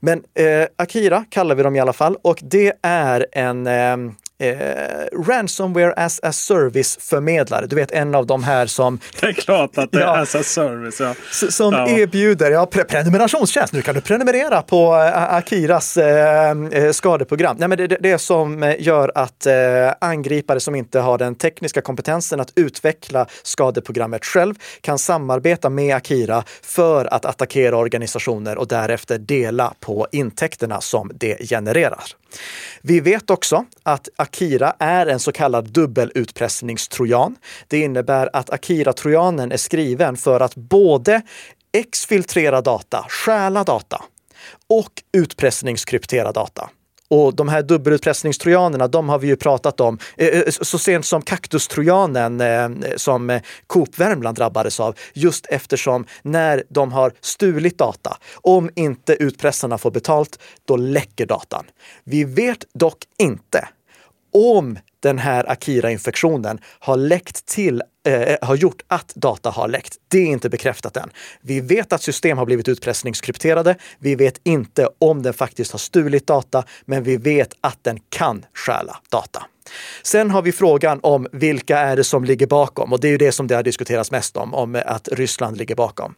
Men 0.00 0.22
eh, 0.34 0.66
Akira 0.76 1.24
kallar 1.30 1.54
vi 1.54 1.62
dem 1.62 1.76
i 1.76 1.80
alla 1.80 1.92
fall 1.92 2.16
och 2.22 2.38
det 2.42 2.72
är 2.82 3.26
en 3.32 3.66
eh, 3.66 4.12
eh, 4.38 5.26
ransomware 5.26 5.92
as 5.92 6.20
a 6.22 6.32
service-förmedlare. 6.32 7.66
Du 7.66 7.76
vet 7.76 7.92
en 7.92 8.14
av 8.14 8.26
de 8.26 8.44
här 8.44 8.66
som... 8.66 8.98
Det 9.20 9.26
är 9.26 9.32
klart 9.32 9.78
att 9.78 9.92
det 9.92 9.98
är 9.98 10.02
ja, 10.06 10.18
as 10.18 10.34
a 10.34 10.42
service. 10.42 11.00
Ja. 11.00 11.14
Som 11.50 11.72
ja. 11.72 11.88
erbjuder 11.88 12.50
ja, 12.50 12.66
pre 12.66 12.84
prenumerationstjänst. 12.84 13.72
Nu 13.72 13.82
kan 13.82 13.94
du 13.94 14.00
prenumerera 14.00 14.62
på 14.62 14.94
uh, 14.94 15.34
Akiras 15.34 15.96
uh, 15.96 16.92
skadeprogram. 16.92 17.56
Nej, 17.58 17.68
men 17.68 17.78
det, 17.78 17.86
det, 17.86 18.18
som 18.18 18.74
gör 18.78 19.12
att 19.14 19.46
uh, 19.46 19.52
angripare 20.00 20.60
som 20.60 20.74
inte 20.74 21.00
har 21.00 21.18
den 21.18 21.34
tekniska 21.34 21.80
kompetensen 21.80 22.40
att 22.40 22.52
utveckla 22.54 23.26
skadeprogrammet 23.42 24.24
själv 24.24 24.54
kan 24.80 24.98
samarbeta 24.98 25.70
med 25.70 25.96
Akira 25.96 26.44
för 26.62 27.14
att 27.14 27.24
attackera 27.24 27.76
organisationer 27.76 28.58
och 28.58 28.68
därefter 28.68 29.18
dela 29.18 29.74
på 29.80 30.06
intäkterna 30.12 30.80
som 30.80 31.10
det 31.14 31.48
genererar. 31.48 32.04
Vi 32.82 33.00
vet 33.00 33.30
också 33.30 33.64
att 33.82 34.08
Akira 34.26 34.74
är 34.78 35.06
en 35.06 35.20
så 35.20 35.32
kallad 35.32 35.72
dubbelutpressningstrojan. 35.72 37.36
Det 37.68 37.78
innebär 37.78 38.30
att 38.32 38.50
Akira-trojanen 38.50 39.52
är 39.52 39.56
skriven 39.56 40.16
för 40.16 40.40
att 40.40 40.54
både 40.54 41.22
exfiltrera 41.72 42.60
data, 42.60 43.06
stjäla 43.08 43.64
data 43.64 44.02
och 44.68 45.02
utpressningskryptera 45.12 46.32
data. 46.32 46.70
Och 47.08 47.34
de 47.36 47.48
här 47.48 47.62
dubbelutpressningstrojanerna, 47.62 48.88
de 48.88 49.08
har 49.08 49.18
vi 49.18 49.26
ju 49.26 49.36
pratat 49.36 49.80
om. 49.80 49.98
Eh, 50.16 50.28
eh, 50.28 50.42
så 50.48 50.78
sent 50.78 51.06
som 51.06 51.22
kaktustrojanen 51.22 52.40
eh, 52.40 52.68
som 52.96 53.40
Coop 53.66 53.98
Värmland 53.98 54.36
drabbades 54.36 54.80
av. 54.80 54.94
Just 55.12 55.46
eftersom 55.46 56.06
när 56.22 56.64
de 56.68 56.92
har 56.92 57.12
stulit 57.20 57.78
data, 57.78 58.16
om 58.34 58.70
inte 58.74 59.12
utpressarna 59.14 59.78
får 59.78 59.90
betalt, 59.90 60.38
då 60.64 60.76
läcker 60.76 61.26
datan. 61.26 61.64
Vi 62.04 62.24
vet 62.24 62.64
dock 62.74 62.98
inte 63.18 63.68
om 64.36 64.78
den 65.00 65.18
här 65.18 65.50
Akira-infektionen 65.50 66.58
har 66.78 66.96
läckt 66.96 67.46
till 67.46 67.82
eh, 68.06 68.14
eh, 68.14 68.36
har 68.42 68.54
gjort 68.54 68.82
att 68.88 69.14
data 69.14 69.50
har 69.50 69.68
läckt. 69.68 69.96
Det 70.08 70.18
är 70.18 70.26
inte 70.26 70.48
bekräftat 70.48 70.96
än. 70.96 71.10
Vi 71.40 71.60
vet 71.60 71.92
att 71.92 72.02
system 72.02 72.38
har 72.38 72.46
blivit 72.46 72.68
utpressningskrypterade. 72.68 73.76
Vi 73.98 74.14
vet 74.14 74.40
inte 74.42 74.88
om 74.98 75.22
den 75.22 75.34
faktiskt 75.34 75.72
har 75.72 75.78
stulit 75.78 76.26
data, 76.26 76.64
men 76.84 77.02
vi 77.02 77.16
vet 77.16 77.52
att 77.60 77.78
den 77.84 77.98
kan 78.08 78.44
stjäla 78.54 78.96
data. 79.10 79.46
Sen 80.02 80.30
har 80.30 80.42
vi 80.42 80.52
frågan 80.52 81.00
om 81.02 81.26
vilka 81.32 81.78
är 81.78 81.96
det 81.96 82.04
som 82.04 82.24
ligger 82.24 82.46
bakom 82.46 82.92
och 82.92 83.00
det 83.00 83.08
är 83.08 83.12
ju 83.12 83.18
det 83.18 83.32
som 83.32 83.46
det 83.46 83.54
har 83.54 83.62
diskuterats 83.62 84.10
mest 84.10 84.36
om, 84.36 84.54
om 84.54 84.82
att 84.86 85.08
Ryssland 85.12 85.56
ligger 85.56 85.74
bakom. 85.74 86.14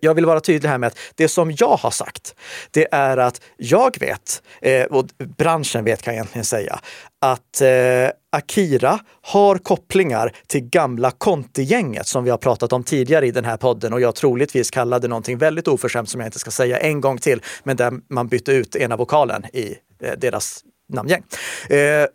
Jag 0.00 0.14
vill 0.14 0.26
vara 0.26 0.40
tydlig 0.40 0.68
här 0.68 0.78
med 0.78 0.86
att 0.86 0.98
det 1.14 1.28
som 1.28 1.54
jag 1.58 1.76
har 1.76 1.90
sagt, 1.90 2.34
det 2.70 2.88
är 2.90 3.16
att 3.16 3.40
jag 3.56 4.00
vet, 4.00 4.42
eh, 4.62 4.84
och 4.84 5.06
branschen 5.38 5.84
vet 5.84 6.02
kan 6.02 6.14
jag 6.14 6.18
egentligen 6.18 6.44
säga, 6.44 6.80
att 7.20 7.60
eh, 7.60 8.10
Akira 8.32 8.98
har 9.22 9.58
kopplingar 9.58 10.32
till 10.46 10.60
gamla 10.60 11.10
Conti-gänget 11.10 12.06
som 12.06 12.24
vi 12.24 12.30
har 12.30 12.38
pratat 12.38 12.72
om 12.72 12.84
tidigare 12.84 13.26
i 13.26 13.30
den 13.30 13.44
här 13.44 13.56
podden 13.56 13.92
och 13.92 14.00
jag 14.00 14.14
troligtvis 14.14 14.70
kallade 14.70 15.08
någonting 15.08 15.38
väldigt 15.38 15.68
oförskämt 15.68 16.08
som 16.08 16.20
jag 16.20 16.28
inte 16.28 16.38
ska 16.38 16.50
säga 16.50 16.78
en 16.78 17.00
gång 17.00 17.18
till, 17.18 17.42
men 17.62 17.76
där 17.76 17.92
man 18.10 18.28
bytte 18.28 18.52
ut 18.52 18.76
ena 18.76 18.96
vokalen 18.96 19.44
i 19.52 19.76
eh, 20.02 20.12
deras 20.18 20.64
namngäng. 20.92 21.22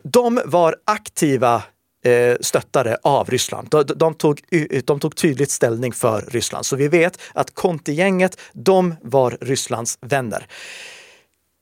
De 0.03 0.41
var 0.45 0.75
aktiva 0.85 1.63
Eh, 2.05 2.35
stöttare 2.41 2.97
av 3.03 3.29
Ryssland. 3.29 3.67
De, 3.69 3.83
de, 3.83 4.13
tog, 4.13 4.41
de 4.85 4.99
tog 4.99 5.15
tydligt 5.15 5.51
ställning 5.51 5.93
för 5.93 6.21
Ryssland. 6.21 6.65
Så 6.65 6.75
vi 6.75 6.87
vet 6.87 7.21
att 7.33 7.53
Conti-gänget, 7.53 8.39
de 8.53 8.95
var 9.01 9.37
Rysslands 9.41 9.97
vänner. 10.01 10.47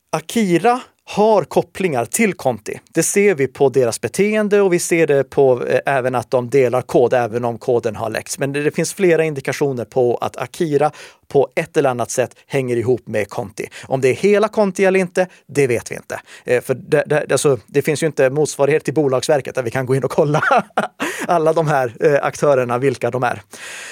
Akira 0.10 0.82
har 1.12 1.44
kopplingar 1.44 2.06
till 2.06 2.34
Conti. 2.34 2.80
Det 2.94 3.04
ser 3.04 3.36
vi 3.36 3.48
på 3.48 3.70
deras 3.70 4.02
beteende 4.02 4.62
och 4.62 4.74
vi 4.74 4.80
ser 4.80 5.08
det 5.08 5.24
på 5.24 5.66
eh, 5.66 5.80
även 5.86 6.16
att 6.16 6.32
de 6.32 6.50
delar 6.50 6.82
kod, 6.82 7.14
även 7.14 7.46
om 7.46 7.58
koden 7.58 7.96
har 7.96 8.10
läckts. 8.10 8.40
Men 8.40 8.54
det, 8.54 8.64
det, 8.64 8.72
finns 8.72 8.94
flera 8.94 9.24
indikationer 9.24 9.86
på 9.86 10.16
att 10.16 10.38
Akira 10.38 10.92
på 11.28 11.50
ett 11.56 11.78
eller 11.78 11.90
annat 11.90 12.12
sätt 12.12 12.36
hänger 12.48 12.78
ihop 12.78 13.08
med 13.08 13.30
Conti. 13.30 13.68
Om 13.84 14.02
det 14.02 14.10
är 14.10 14.14
hela 14.14 14.48
Conti 14.48 14.86
eller 14.86 15.00
inte, 15.00 15.28
det 15.48 15.68
vet 15.68 15.92
vi 15.92 15.96
inte. 15.96 16.22
Eh, 16.46 16.62
för 16.62 16.74
det, 16.74 17.04
det, 17.06 17.32
alltså, 17.32 17.58
det 17.68 17.82
finns 17.82 18.04
ju 18.04 18.08
inte 18.08 18.30
motsvarighet 18.30 18.84
till 18.84 18.94
Bolagsverket 18.94 19.56
där 19.56 19.64
vi 19.64 19.72
kan 19.72 19.86
gå 19.86 19.96
in 19.96 20.04
och 20.04 20.12
kolla 20.12 20.44
alla 21.28 21.54
de 21.54 21.68
här 21.68 21.96
eh, 22.00 22.26
aktörerna, 22.26 22.78
vilka 22.78 23.12
de 23.12 23.24
är. 23.24 23.42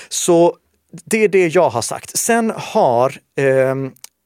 Så 0.10 0.55
det 1.05 1.23
är 1.23 1.27
det 1.27 1.47
jag 1.47 1.69
har 1.69 1.82
sagt. 1.82 2.17
Sen 2.17 2.53
har 2.55 3.13
eh, 3.38 3.75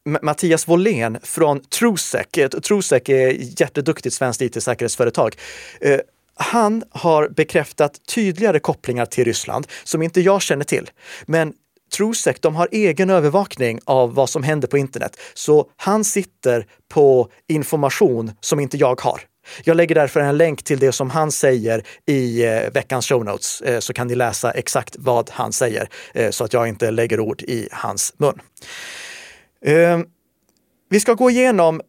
Mattias 0.05 0.67
Wåhlén 0.67 1.17
från 1.23 1.59
Trusec. 1.59 2.27
Eh, 2.37 2.49
Trusec 2.49 3.09
är 3.09 3.61
jätteduktigt 3.61 4.15
svenskt 4.15 4.41
it-säkerhetsföretag. 4.41 5.35
Eh, 5.81 5.99
han 6.35 6.83
har 6.89 7.29
bekräftat 7.29 8.05
tydligare 8.15 8.59
kopplingar 8.59 9.05
till 9.05 9.25
Ryssland 9.25 9.67
som 9.83 10.01
inte 10.01 10.21
jag 10.21 10.41
känner 10.41 10.65
till. 10.65 10.89
Men 11.25 11.53
Trusec, 11.97 12.37
de 12.39 12.55
har 12.55 12.67
egen 12.71 13.09
övervakning 13.09 13.79
av 13.85 14.13
vad 14.13 14.29
som 14.29 14.43
händer 14.43 14.67
på 14.67 14.77
internet. 14.77 15.17
Så 15.33 15.69
han 15.77 16.03
sitter 16.03 16.67
på 16.89 17.29
information 17.47 18.31
som 18.41 18.59
inte 18.59 18.77
jag 18.77 19.01
har. 19.01 19.21
Jag 19.63 19.77
lägger 19.77 19.95
därför 19.95 20.19
en 20.19 20.37
länk 20.37 20.63
till 20.63 20.79
det 20.79 20.91
som 20.91 21.09
han 21.09 21.31
säger 21.31 21.83
i 22.05 22.45
eh, 22.45 22.71
veckans 22.73 23.07
show 23.07 23.25
notes 23.25 23.63
så 23.79 23.93
kan 23.93 24.07
ni 24.07 24.15
läsa 24.15 24.51
exakt 24.51 24.95
vad 24.99 25.29
han 25.29 25.53
säger 25.53 25.89
så 26.31 26.43
att 26.43 26.53
jag 26.53 26.67
inte 26.67 26.91
lägger 26.91 27.19
ord 27.19 27.41
i 27.41 27.67
hans 27.71 28.13
mun. 28.17 28.39
Ehm, 29.63 30.05
vi 30.89 30.99
ska 30.99 31.13
gå 31.13 31.29
igenom 31.29 31.81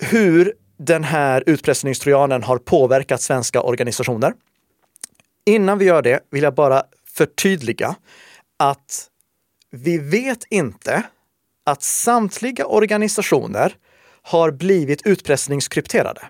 hur 0.00 0.54
den 0.78 1.04
här 1.04 1.42
utpressningstrojanen 1.46 2.42
har 2.42 2.58
påverkat 2.58 3.20
svenska 3.22 3.62
organisationer. 3.62 4.32
Innan 5.46 5.78
vi 5.78 5.84
gör 5.84 6.02
det 6.02 6.20
vill 6.30 6.42
jag 6.42 6.54
bara 6.54 6.82
förtydliga 7.14 7.96
att 8.58 9.08
vi 9.70 9.98
vet 9.98 10.44
inte 10.50 11.02
att 11.66 11.82
samtliga 11.82 12.66
organisationer 12.66 13.76
har 14.22 14.50
blivit 14.50 15.06
utpressningskrypterade. 15.06 16.20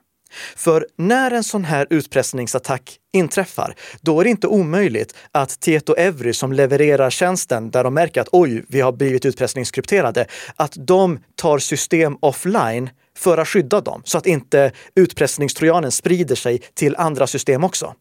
För 0.57 0.87
när 0.97 1.31
en 1.31 1.45
sån 1.45 1.65
här 1.65 1.87
utpressningsattack 1.91 2.99
inträffar, 3.13 3.75
då 4.01 4.21
är 4.21 4.25
det 4.25 4.31
inte 4.31 4.47
omöjligt 4.47 5.15
att 5.33 5.61
Tieto 5.61 5.95
Evry 5.95 6.33
som 6.33 6.53
levererar 6.53 7.11
tjänsten 7.11 7.71
där 7.71 7.85
de 7.85 7.95
märker 7.95 8.21
att 8.21 8.29
oj, 8.33 8.65
vi 8.69 8.81
har 8.81 8.93
blivit 8.93 9.25
utpressningskrypterade, 9.25 10.27
att 10.57 10.73
de 10.77 11.19
tar 11.37 11.59
system 11.59 12.17
offline 12.21 12.91
för 13.17 13.39
att 13.39 13.49
skydda 13.49 13.81
dem 13.81 14.03
så 14.05 14.19
att 14.19 14.27
inte 14.27 14.73
utpressningstrojanen 14.95 15.93
sprider 15.93 16.35
sig 16.35 16.63
till 16.75 16.97
andra 16.97 17.27
system 17.27 17.65
också. 17.65 17.95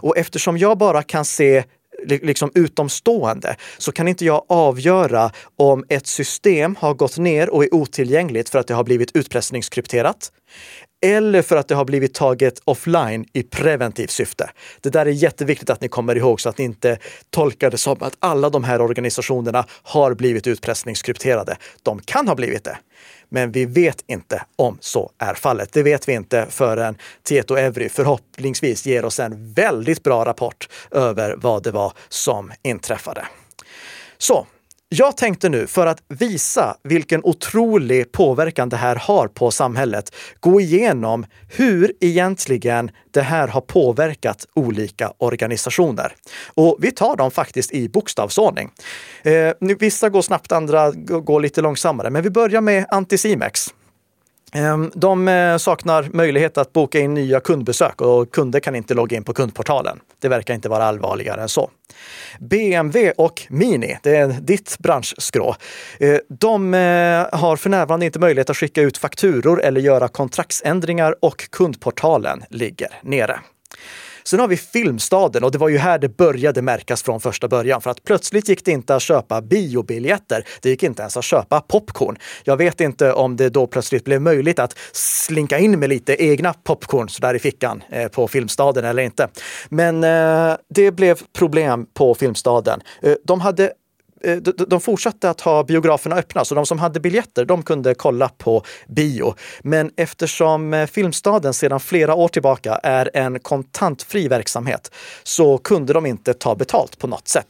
Och 0.00 0.16
eftersom 0.16 0.58
jag 0.58 0.78
bara 0.78 1.02
kan 1.02 1.24
se 1.24 1.64
liksom 2.06 2.50
utomstående 2.54 3.56
så 3.78 3.92
kan 3.92 4.08
inte 4.08 4.24
jag 4.24 4.44
avgöra 4.48 5.32
om 5.56 5.84
ett 5.88 6.06
system 6.06 6.76
har 6.78 6.94
gått 6.94 7.18
ner 7.18 7.50
och 7.50 7.64
är 7.64 7.74
otillgängligt 7.74 8.48
för 8.48 8.58
att 8.58 8.66
det 8.66 8.74
har 8.74 8.84
blivit 8.84 9.16
utpressningskrypterat 9.16 10.32
eller 11.00 11.42
för 11.42 11.56
att 11.56 11.68
det 11.68 11.74
har 11.74 11.84
blivit 11.84 12.14
taget 12.14 12.60
offline 12.64 13.24
i 13.32 13.42
preventivt 13.42 14.10
syfte. 14.10 14.50
Det 14.80 14.90
där 14.90 15.06
är 15.06 15.10
jätteviktigt 15.10 15.70
att 15.70 15.80
ni 15.80 15.88
kommer 15.88 16.16
ihåg 16.16 16.40
så 16.40 16.48
att 16.48 16.58
ni 16.58 16.64
inte 16.64 16.98
tolkar 17.30 17.70
det 17.70 17.78
som 17.78 18.02
att 18.02 18.16
alla 18.18 18.50
de 18.50 18.64
här 18.64 18.80
organisationerna 18.80 19.66
har 19.82 20.14
blivit 20.14 20.46
utpressningskrypterade. 20.46 21.56
De 21.82 22.00
kan 22.00 22.28
ha 22.28 22.34
blivit 22.34 22.64
det, 22.64 22.78
men 23.28 23.52
vi 23.52 23.64
vet 23.64 24.04
inte 24.06 24.42
om 24.56 24.78
så 24.80 25.10
är 25.18 25.34
fallet. 25.34 25.72
Det 25.72 25.82
vet 25.82 26.08
vi 26.08 26.12
inte 26.12 26.46
förrän 26.50 26.96
Tieto 27.22 27.56
Evry 27.56 27.88
förhoppningsvis 27.88 28.86
ger 28.86 29.04
oss 29.04 29.20
en 29.20 29.52
väldigt 29.52 30.02
bra 30.02 30.24
rapport 30.24 30.68
över 30.90 31.34
vad 31.36 31.62
det 31.62 31.70
var 31.70 31.92
som 32.08 32.52
inträffade. 32.62 33.26
Så 34.18 34.46
jag 34.92 35.16
tänkte 35.16 35.48
nu, 35.48 35.66
för 35.66 35.86
att 35.86 36.02
visa 36.08 36.76
vilken 36.82 37.20
otrolig 37.24 38.12
påverkan 38.12 38.68
det 38.68 38.76
här 38.76 38.96
har 38.96 39.28
på 39.28 39.50
samhället, 39.50 40.14
gå 40.40 40.60
igenom 40.60 41.26
hur 41.48 41.92
egentligen 42.00 42.90
det 43.10 43.22
här 43.22 43.48
har 43.48 43.60
påverkat 43.60 44.46
olika 44.54 45.12
organisationer. 45.18 46.12
Och 46.54 46.76
vi 46.80 46.90
tar 46.90 47.16
dem 47.16 47.30
faktiskt 47.30 47.72
i 47.72 47.88
bokstavsordning. 47.88 48.70
Eh, 49.22 49.52
vissa 49.78 50.08
går 50.08 50.22
snabbt, 50.22 50.52
andra 50.52 50.90
går 50.90 51.40
lite 51.40 51.60
långsammare. 51.60 52.10
Men 52.10 52.22
vi 52.22 52.30
börjar 52.30 52.60
med 52.60 52.86
Anticimex. 52.88 53.68
Ehm, 54.52 54.90
de 54.94 55.28
eh, 55.28 55.56
saknar 55.56 56.08
möjlighet 56.12 56.58
att 56.58 56.72
boka 56.72 56.98
in 56.98 57.14
nya 57.14 57.40
kundbesök 57.40 58.00
och 58.00 58.32
kunder 58.32 58.60
kan 58.60 58.76
inte 58.76 58.94
logga 58.94 59.16
in 59.16 59.24
på 59.24 59.32
kundportalen. 59.32 60.00
Det 60.20 60.28
verkar 60.28 60.54
inte 60.54 60.68
vara 60.68 60.84
allvarligare 60.84 61.42
än 61.42 61.48
så. 61.48 61.70
BMW 62.40 63.12
och 63.16 63.46
Mini, 63.48 63.98
det 64.02 64.16
är 64.16 64.28
ditt 64.28 64.76
branschskrå. 64.78 65.56
Eh, 66.00 66.16
de 66.28 66.74
eh, 66.74 66.80
har 67.32 67.56
för 67.56 67.70
närvarande 67.70 68.06
inte 68.06 68.18
möjlighet 68.18 68.50
att 68.50 68.56
skicka 68.56 68.82
ut 68.82 68.98
fakturor 68.98 69.62
eller 69.62 69.80
göra 69.80 70.08
kontraktsändringar 70.08 71.14
och 71.20 71.50
kundportalen 71.50 72.42
ligger 72.50 72.88
nere. 73.02 73.40
Sen 74.24 74.40
har 74.40 74.48
vi 74.48 74.56
Filmstaden 74.56 75.44
och 75.44 75.52
det 75.52 75.58
var 75.58 75.68
ju 75.68 75.78
här 75.78 75.98
det 75.98 76.08
började 76.08 76.62
märkas 76.62 77.02
från 77.02 77.20
första 77.20 77.48
början. 77.48 77.80
För 77.80 77.90
att 77.90 78.04
plötsligt 78.04 78.48
gick 78.48 78.64
det 78.64 78.70
inte 78.70 78.94
att 78.94 79.02
köpa 79.02 79.42
biobiljetter. 79.42 80.44
Det 80.62 80.68
gick 80.70 80.82
inte 80.82 81.02
ens 81.02 81.16
att 81.16 81.24
köpa 81.24 81.60
popcorn. 81.60 82.16
Jag 82.44 82.56
vet 82.56 82.80
inte 82.80 83.12
om 83.12 83.36
det 83.36 83.48
då 83.48 83.66
plötsligt 83.66 84.04
blev 84.04 84.20
möjligt 84.20 84.58
att 84.58 84.78
slinka 84.92 85.58
in 85.58 85.78
med 85.78 85.88
lite 85.88 86.24
egna 86.24 86.52
popcorn 86.52 87.08
sådär 87.08 87.34
i 87.34 87.38
fickan 87.38 87.82
eh, 87.88 88.08
på 88.08 88.28
Filmstaden 88.28 88.84
eller 88.84 89.02
inte. 89.02 89.28
Men 89.68 90.04
eh, 90.04 90.56
det 90.74 90.90
blev 90.90 91.18
problem 91.38 91.86
på 91.94 92.14
Filmstaden. 92.14 92.80
Eh, 93.02 93.14
de 93.24 93.40
hade 93.40 93.72
Eh, 94.24 94.36
de 94.36 94.80
fortsatte 94.80 95.30
att 95.30 95.40
ha 95.40 95.64
biograferna 95.64 96.16
öppna, 96.16 96.44
så 96.44 96.54
de 96.54 96.66
som 96.66 96.78
hade 96.78 97.00
biljetter, 97.00 97.44
de 97.44 97.62
kunde 97.62 97.94
kolla 97.94 98.28
på 98.28 98.62
bio. 98.88 99.34
Men 99.62 99.90
eftersom 99.96 100.74
eh, 100.74 100.86
Filmstaden 100.86 101.54
sedan 101.54 101.80
flera 101.80 102.14
år 102.14 102.28
tillbaka 102.28 102.74
är 102.74 103.10
en 103.14 103.40
kontantfri 103.40 104.28
verksamhet 104.28 104.90
så 105.22 105.58
kunde 105.58 105.92
de 105.92 106.06
inte 106.06 106.34
ta 106.34 106.54
betalt 106.54 106.98
på 106.98 107.06
något 107.06 107.28
sätt. 107.28 107.46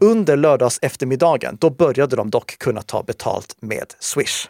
Under 0.00 0.36
lördags 0.36 0.78
eftermiddagen, 0.82 1.56
då 1.60 1.70
började 1.70 2.16
de 2.16 2.30
dock 2.30 2.58
kunna 2.58 2.82
ta 2.82 3.02
betalt 3.02 3.56
med 3.60 3.86
Swish. 3.98 4.48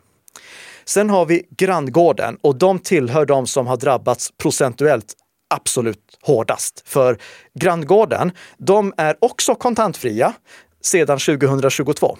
Sen 0.84 1.10
har 1.10 1.26
vi 1.26 1.46
Grandgården 1.50 2.38
och 2.40 2.56
de 2.56 2.78
tillhör 2.78 3.26
de 3.26 3.46
som 3.46 3.66
har 3.66 3.76
drabbats 3.76 4.30
procentuellt 4.42 5.14
absolut 5.54 6.18
hårdast. 6.22 6.82
För 6.86 7.18
Grandgården, 7.54 8.32
de 8.58 8.92
är 8.96 9.16
också 9.20 9.54
kontantfria, 9.54 10.32
sedan 10.80 11.18
2022. 11.18 12.18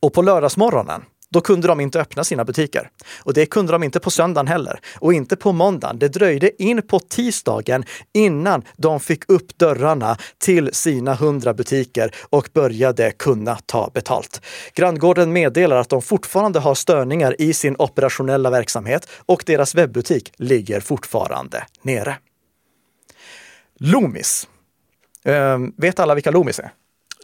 Och 0.00 0.12
på 0.12 0.22
lördagsmorgonen, 0.22 1.02
då 1.30 1.40
kunde 1.40 1.68
de 1.68 1.80
inte 1.80 2.00
öppna 2.00 2.24
sina 2.24 2.44
butiker. 2.44 2.90
Och 3.18 3.34
det 3.34 3.46
kunde 3.46 3.72
de 3.72 3.82
inte 3.82 4.00
på 4.00 4.10
söndagen 4.10 4.46
heller. 4.46 4.80
Och 4.98 5.12
inte 5.12 5.36
på 5.36 5.52
måndagen. 5.52 5.98
Det 5.98 6.08
dröjde 6.08 6.62
in 6.62 6.82
på 6.82 6.98
tisdagen 6.98 7.84
innan 8.12 8.62
de 8.76 9.00
fick 9.00 9.30
upp 9.30 9.58
dörrarna 9.58 10.16
till 10.38 10.74
sina 10.74 11.14
hundra 11.14 11.54
butiker 11.54 12.14
och 12.30 12.48
började 12.52 13.10
kunna 13.10 13.58
ta 13.66 13.90
betalt. 13.94 14.40
Granngården 14.74 15.32
meddelar 15.32 15.76
att 15.76 15.88
de 15.88 16.02
fortfarande 16.02 16.58
har 16.58 16.74
störningar 16.74 17.40
i 17.40 17.54
sin 17.54 17.76
operationella 17.78 18.50
verksamhet 18.50 19.08
och 19.26 19.42
deras 19.46 19.74
webbutik 19.74 20.32
ligger 20.36 20.80
fortfarande 20.80 21.64
nere. 21.82 22.16
Loomis. 23.78 24.48
Ehm, 25.24 25.72
vet 25.76 26.00
alla 26.00 26.14
vilka 26.14 26.30
Loomis 26.30 26.58
är? 26.58 26.70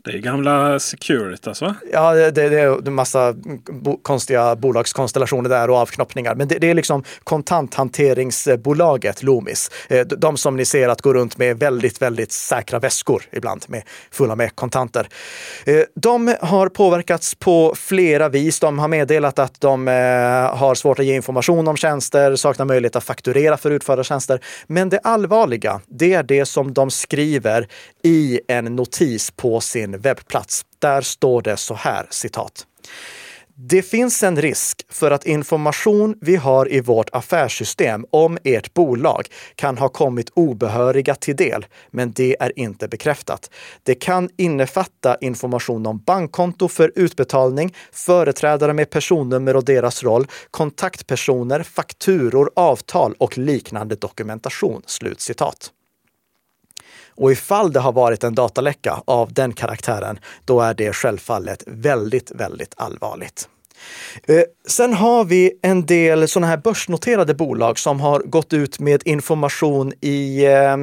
Det 0.05 0.11
är 0.11 0.19
gamla 0.19 0.79
Securitas 0.79 1.61
va? 1.61 1.75
Ja, 1.93 2.15
det, 2.15 2.31
det 2.31 2.61
är 2.61 2.87
en 2.87 2.95
massa 2.95 3.35
bo, 3.83 3.99
konstiga 4.03 4.57
bolagskonstellationer 4.57 5.51
där 5.51 5.71
och 5.71 5.77
avknoppningar. 5.77 6.35
Men 6.35 6.49
det, 6.49 6.59
det, 6.59 6.71
är 6.71 6.75
liksom 6.75 7.05
kontanthanteringsbolaget 7.25 9.23
Loomis. 9.23 9.71
Eh, 9.89 10.07
de 10.07 10.37
som 10.37 10.57
ni 10.57 10.65
ser 10.65 10.89
att 10.89 11.03
gå 11.03 11.15
runt 11.15 11.39
med 11.39 11.59
väldigt, 11.59 12.03
väldigt 12.03 12.33
säkra 12.33 12.79
väskor 12.79 13.23
ibland 13.33 13.65
med, 13.69 13.83
fulla 14.11 14.37
med 14.37 14.57
kontanter. 14.57 15.09
Eh, 15.65 15.81
de 15.95 16.35
har 16.41 16.69
påverkats 16.69 17.35
på 17.35 17.75
flera 17.77 18.29
vis. 18.29 18.61
De 18.61 18.79
har 18.79 18.89
meddelat 18.89 19.39
att 19.39 19.61
de 19.61 19.89
eh, 19.89 19.95
har 20.57 20.75
svårt 20.75 20.99
att 20.99 21.05
ge 21.05 21.15
information 21.15 21.69
om 21.69 21.77
tjänster, 21.77 22.37
saknar 22.37 22.67
möjlighet 22.67 22.97
att 22.97 23.05
fakturera 23.05 23.57
för 23.57 23.71
utförda 23.71 24.05
tjänster. 24.05 24.41
Men 24.67 24.89
det 24.89 24.99
allvarliga, 24.99 25.81
det 25.87 26.15
är 26.15 26.23
det 26.23 26.47
som 26.47 26.73
de 26.73 26.91
skriver 26.91 27.69
i 28.03 28.41
en 28.49 28.65
notis 28.65 29.31
på 29.31 29.61
sin 29.61 29.82
webbplats. 29.91 30.65
Där 30.79 31.01
står 31.01 31.43
det 31.43 31.57
så 31.57 31.75
här, 31.75 32.07
citat. 32.11 32.67
Det 33.55 33.83
finns 33.83 34.23
en 34.23 34.43
risk 34.43 34.87
för 34.89 35.11
att 35.11 35.27
information 35.27 36.15
vi 36.21 36.37
har 36.37 36.73
i 36.73 36.81
vårt 36.81 37.11
affärssystem 37.13 38.07
om 38.11 38.39
ert 38.45 38.75
bolag 38.75 39.27
kan 39.55 39.79
ha 39.79 39.89
kommit 39.89 40.31
obehöriga 40.35 41.15
till 41.15 41.37
del, 41.37 41.67
men 41.91 42.13
det 42.13 42.37
är 42.41 42.59
inte 42.59 42.89
bekräftat. 42.89 43.51
Det 43.83 43.95
kan 43.95 44.29
innefatta 44.37 45.17
information 45.21 45.87
om 45.87 45.99
bankkonto 45.99 46.69
för 46.69 46.93
utbetalning, 46.95 47.75
företrädare 47.93 48.73
med 48.73 48.91
personnummer 48.91 49.57
och 49.57 49.65
deras 49.65 50.03
roll, 50.03 50.27
kontaktpersoner, 50.51 51.63
fakturor, 51.63 52.51
avtal 52.57 53.15
och 53.19 53.39
liknande 53.39 53.95
dokumentation." 53.95 54.83
Slutcitat. 54.87 55.73
Och 57.15 57.33
ifall 57.33 57.73
det 57.73 57.81
har 57.81 57.93
varit 57.93 58.25
en 58.25 58.35
dataläcka 58.35 59.03
av 59.05 59.33
den 59.33 59.53
karaktären, 59.53 60.19
då 60.45 60.61
är 60.61 60.75
det 60.75 60.93
självfallet 60.93 61.65
väldigt, 61.67 62.31
väldigt 62.31 62.75
allvarligt. 62.77 63.49
Eh, 64.25 64.43
sen 64.69 64.93
har 64.93 65.25
vi 65.25 65.53
en 65.63 65.87
del 65.87 66.29
sådana 66.29 66.47
här 66.47 66.57
börsnoterade 66.57 67.35
bolag 67.35 67.79
som 67.79 68.01
har 68.01 68.21
gått 68.21 68.53
ut 68.53 68.79
med 68.79 69.03
information 69.05 69.93
i, 70.01 70.45
eh, 70.45 70.77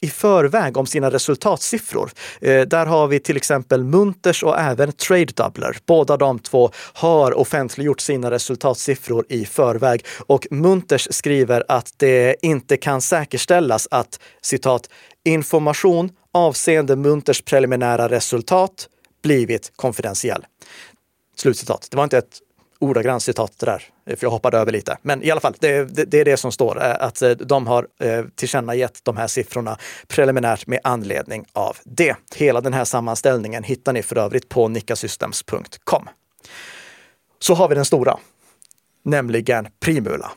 i 0.00 0.08
förväg 0.10 0.76
om 0.76 0.86
sina 0.86 1.10
resultatsiffror. 1.10 2.10
Eh, 2.40 2.60
där 2.60 2.86
har 2.86 3.06
vi 3.06 3.20
till 3.20 3.36
exempel 3.36 3.84
Munters 3.84 4.42
och 4.42 4.60
även 4.60 4.92
Trade 4.92 5.32
Doubler. 5.36 5.76
Båda 5.86 6.16
de 6.16 6.38
två 6.38 6.70
har 6.92 7.38
offentliggjort 7.38 8.00
sina 8.00 8.30
resultatsiffror 8.30 9.24
i 9.28 9.44
förväg 9.44 10.04
och 10.26 10.46
Munters 10.50 11.08
skriver 11.10 11.64
att 11.68 11.92
det 11.96 12.36
inte 12.42 12.76
kan 12.76 13.00
säkerställas 13.00 13.88
att 13.90 14.20
citat 14.42 14.88
information 15.24 16.10
avseende 16.32 16.96
Munters 16.96 17.42
preliminära 17.42 18.08
resultat 18.08 18.88
blivit 19.22 19.72
konfidentiell. 19.76 20.44
Slutcitat. 21.38 21.88
Det 21.90 21.96
var 21.96 22.04
inte 22.04 22.18
ett 22.18 22.38
ordagrant 22.78 23.22
citat 23.22 23.52
det 23.58 23.66
där, 23.66 23.82
för 24.16 24.24
jag 24.26 24.30
hoppade 24.30 24.58
över 24.58 24.72
lite. 24.72 24.98
Men 25.02 25.22
i 25.22 25.30
alla 25.30 25.40
fall, 25.40 25.54
det, 25.58 25.84
det, 25.84 26.04
det 26.04 26.20
är 26.20 26.24
det 26.24 26.36
som 26.36 26.52
står, 26.52 26.82
eh, 26.82 26.96
att 27.00 27.22
eh, 27.22 27.30
de 27.30 27.66
har 27.66 27.86
eh, 28.00 28.24
tillkännagett 28.34 29.00
de 29.02 29.16
här 29.16 29.26
siffrorna 29.26 29.78
preliminärt 30.08 30.66
med 30.66 30.80
anledning 30.84 31.46
av 31.52 31.76
det. 31.84 32.16
Hela 32.36 32.60
den 32.60 32.72
här 32.72 32.84
sammanställningen 32.84 33.62
hittar 33.62 33.92
ni 33.92 34.02
för 34.02 34.18
övrigt 34.18 34.48
på 34.48 34.68
nickasystems.com. 34.68 36.08
Så 37.38 37.54
har 37.54 37.68
vi 37.68 37.74
den 37.74 37.84
stora, 37.84 38.18
nämligen 39.04 39.68
Primula. 39.80 40.30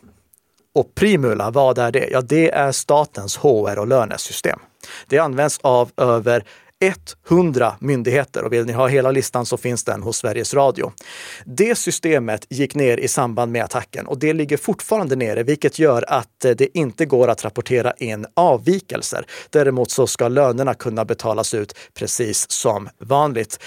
Och 0.74 0.96
Primula, 0.96 1.52
vad 1.52 1.78
är 1.78 1.92
det? 1.92 2.10
Ja, 2.12 2.22
det 2.22 2.52
är 2.52 2.72
statens 2.72 3.38
HR 3.38 3.80
och 3.80 3.88
lönesystem. 3.88 4.60
Det 5.08 5.20
används 5.20 5.60
av 5.62 5.92
över 5.98 6.46
100 7.30 7.76
myndigheter 7.80 8.44
och 8.44 8.54
vill 8.54 8.66
ni 8.66 8.74
ha 8.74 8.88
hela 8.88 9.12
listan 9.12 9.46
så 9.46 9.58
finns 9.58 9.84
den 9.84 10.04
hos 10.04 10.18
Sveriges 10.18 10.54
Radio. 10.54 10.92
Det 11.46 11.76
systemet 11.76 12.46
gick 12.50 12.76
ner 12.76 12.98
i 12.98 13.08
samband 13.08 13.52
med 13.52 13.64
attacken 13.64 14.08
och 14.08 14.20
det 14.20 14.34
ligger 14.34 14.58
fortfarande 14.58 15.16
nere, 15.16 15.44
vilket 15.44 15.80
gör 15.80 16.06
att 16.08 16.46
eh, 16.46 16.52
det 16.52 16.78
inte 16.78 17.06
går 17.06 17.28
att 17.28 17.46
rapportera 17.46 17.94
in 17.98 18.26
avvikelser. 18.34 19.26
Däremot 19.50 19.92
så 19.92 20.08
ska 20.08 20.28
lönerna 20.28 20.74
kunna 20.74 21.06
betalas 21.06 21.54
ut 21.54 21.76
precis 21.94 22.52
som 22.52 22.90
vanligt. 23.00 23.60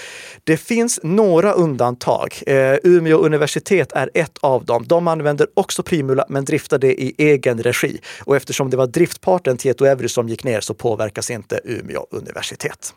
Det 0.43 0.57
finns 0.57 0.99
några 1.03 1.51
undantag. 1.51 2.33
Eh, 2.47 2.75
Umeå 2.83 3.17
universitet 3.17 3.91
är 3.91 4.09
ett 4.13 4.37
av 4.41 4.65
dem. 4.65 4.85
De 4.87 5.07
använder 5.07 5.47
också 5.53 5.83
Primula 5.83 6.25
men 6.29 6.45
driftar 6.45 6.77
det 6.77 7.01
i 7.01 7.15
egen 7.17 7.63
regi. 7.63 7.99
Och 8.19 8.35
eftersom 8.35 8.69
det 8.69 8.77
var 8.77 8.87
driftparten 8.87 9.57
Tietoevry 9.57 10.07
som 10.07 10.29
gick 10.29 10.43
ner 10.43 10.61
så 10.61 10.73
påverkas 10.73 11.29
inte 11.31 11.59
Umeå 11.63 12.05
universitet. 12.11 12.93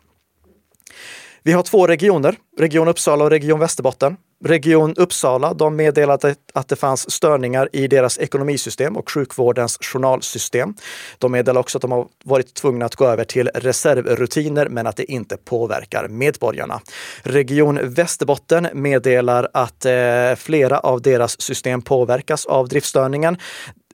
Vi 1.43 1.51
har 1.51 1.63
två 1.63 1.87
regioner, 1.87 2.35
Region 2.57 2.87
Uppsala 2.87 3.23
och 3.23 3.29
Region 3.29 3.59
Västerbotten. 3.59 4.17
Region 4.45 4.93
Uppsala 4.95 5.53
de 5.53 5.75
meddelade 5.75 6.35
att 6.53 6.67
det 6.67 6.75
fanns 6.75 7.11
störningar 7.11 7.69
i 7.73 7.87
deras 7.87 8.19
ekonomisystem 8.19 8.97
och 8.97 9.11
sjukvårdens 9.11 9.77
journalsystem. 9.81 10.73
De 11.17 11.31
meddelade 11.31 11.59
också 11.59 11.77
att 11.77 11.81
de 11.81 11.91
har 11.91 12.07
varit 12.23 12.53
tvungna 12.53 12.85
att 12.85 12.95
gå 12.95 13.05
över 13.05 13.23
till 13.23 13.49
reservrutiner 13.55 14.69
men 14.69 14.87
att 14.87 14.95
det 14.95 15.11
inte 15.11 15.37
påverkar 15.37 16.07
medborgarna. 16.07 16.81
Region 17.23 17.79
Västerbotten 17.83 18.67
meddelar 18.73 19.49
att 19.53 19.85
eh, 19.85 20.35
flera 20.37 20.79
av 20.79 21.01
deras 21.01 21.41
system 21.41 21.81
påverkas 21.81 22.45
av 22.45 22.67
driftstörningen. 22.67 23.37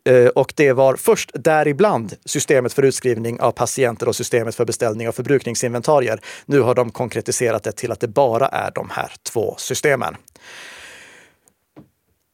Eh, 0.09 0.27
och 0.27 0.53
det 0.55 0.73
var 0.73 0.95
först 0.95 1.31
däribland 1.33 2.15
systemet 2.25 2.73
för 2.73 2.83
utskrivning 2.83 3.39
av 3.41 3.51
patienter 3.51 4.07
och 4.07 4.15
systemet 4.15 4.55
för 4.55 4.65
beställning 4.65 5.07
av 5.07 5.11
förbrukningsinventarier. 5.11 6.19
Nu 6.45 6.59
har 6.59 6.75
de 6.75 6.91
konkretiserat 6.91 7.63
det 7.63 7.71
till 7.71 7.91
att 7.91 7.99
det 7.99 8.07
bara 8.07 8.47
är 8.47 8.71
de 8.75 8.89
här 8.89 9.11
två 9.23 9.55
systemen. 9.57 10.15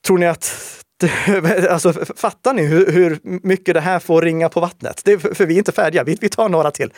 Tror 0.05 0.17
ni 0.17 0.27
att 0.27 0.53
Alltså, 1.69 1.93
fattar 2.15 2.53
ni 2.53 2.65
hur, 2.65 2.91
hur, 2.91 3.19
mycket 3.23 3.73
det 3.73 3.81
här 3.81 3.99
får 3.99 4.21
ringa 4.21 4.49
på 4.49 4.59
vattnet? 4.59 5.01
Det, 5.05 5.19
för 5.19 5.45
vi 5.45 5.53
är 5.53 5.57
inte 5.57 5.71
färdiga. 5.71 6.03
Vi, 6.03 6.17
vi 6.21 6.29
tar 6.29 6.49
några 6.49 6.71
till. 6.71 6.93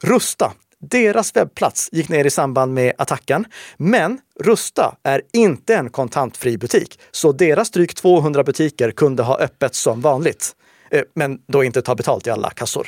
Rusta 0.00 0.52
deras 0.90 1.36
webbplats 1.36 1.88
gick 1.92 2.08
ner 2.08 2.24
i 2.24 2.30
samband 2.30 2.74
med 2.74 2.92
attacken. 2.98 3.44
Men 3.76 4.18
Rusta 4.40 4.96
är 5.02 5.22
inte 5.32 5.74
en 5.76 5.90
kontantfri 5.90 6.58
butik, 6.58 7.00
så 7.10 7.32
deras 7.32 7.70
drygt 7.70 7.96
200 7.96 8.44
butiker 8.44 8.90
kunde 8.90 9.22
ha 9.22 9.38
öppet 9.38 9.74
som 9.74 10.00
vanligt. 10.00 10.52
Eh, 10.90 11.02
men 11.14 11.38
då 11.46 11.64
inte 11.64 11.82
ta 11.82 11.94
betalt 11.94 12.26
i 12.26 12.30
alla 12.30 12.50
kassor. 12.50 12.86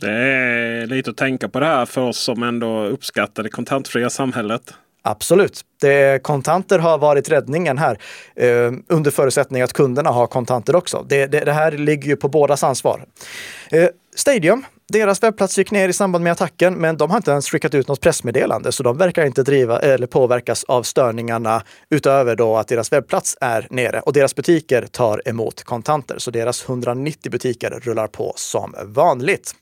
Det 0.00 0.10
är 0.10 0.86
lite 0.86 1.10
att 1.10 1.16
tänka 1.16 1.48
på 1.48 1.60
det 1.60 1.66
här 1.66 1.86
för 1.86 2.00
oss 2.00 2.18
som 2.18 2.42
ändå 2.42 2.84
uppskattar 2.84 3.42
det 3.42 3.48
kontantfria 3.48 4.10
samhället. 4.10 4.74
Absolut. 5.02 5.60
Det, 5.80 6.22
kontanter 6.22 6.78
har 6.78 6.98
varit 6.98 7.28
räddningen 7.28 7.78
här 7.78 7.98
eh, 8.36 8.72
under 8.88 9.10
förutsättning 9.10 9.62
att 9.62 9.72
kunderna 9.72 10.10
har 10.10 10.26
kontanter 10.26 10.76
också. 10.76 11.06
Det, 11.08 11.26
det, 11.26 11.40
det 11.40 11.52
här 11.52 11.72
ligger 11.72 12.08
ju 12.08 12.16
på 12.16 12.28
bådas 12.28 12.62
ansvar. 12.64 13.04
Eh, 13.70 13.88
Stadium 14.18 14.64
deras 14.92 15.22
webbplats 15.22 15.58
gick 15.58 15.70
ner 15.70 15.88
i 15.88 15.92
samband 15.92 16.24
med 16.24 16.32
attacken, 16.32 16.74
men 16.74 16.96
de 16.96 17.10
har 17.10 17.16
inte 17.16 17.30
ens 17.30 17.50
skickat 17.50 17.74
ut 17.74 17.88
något 17.88 18.00
pressmeddelande, 18.00 18.72
så 18.72 18.82
de 18.82 18.98
verkar 18.98 19.26
inte 19.26 19.42
driva 19.42 19.78
eller 19.78 20.06
påverkas 20.06 20.64
av 20.64 20.82
störningarna 20.82 21.62
utöver 21.90 22.36
då 22.36 22.56
att 22.56 22.68
deras 22.68 22.92
webbplats 22.92 23.36
är 23.40 23.66
nere 23.70 24.00
och 24.00 24.12
deras 24.12 24.34
butiker 24.34 24.86
tar 24.90 25.28
emot 25.28 25.64
kontanter. 25.64 26.18
Så 26.18 26.30
deras 26.30 26.68
190 26.68 27.30
butiker 27.32 27.70
rullar 27.70 28.06
på 28.06 28.32
som 28.36 28.74
vanligt. 28.84 29.54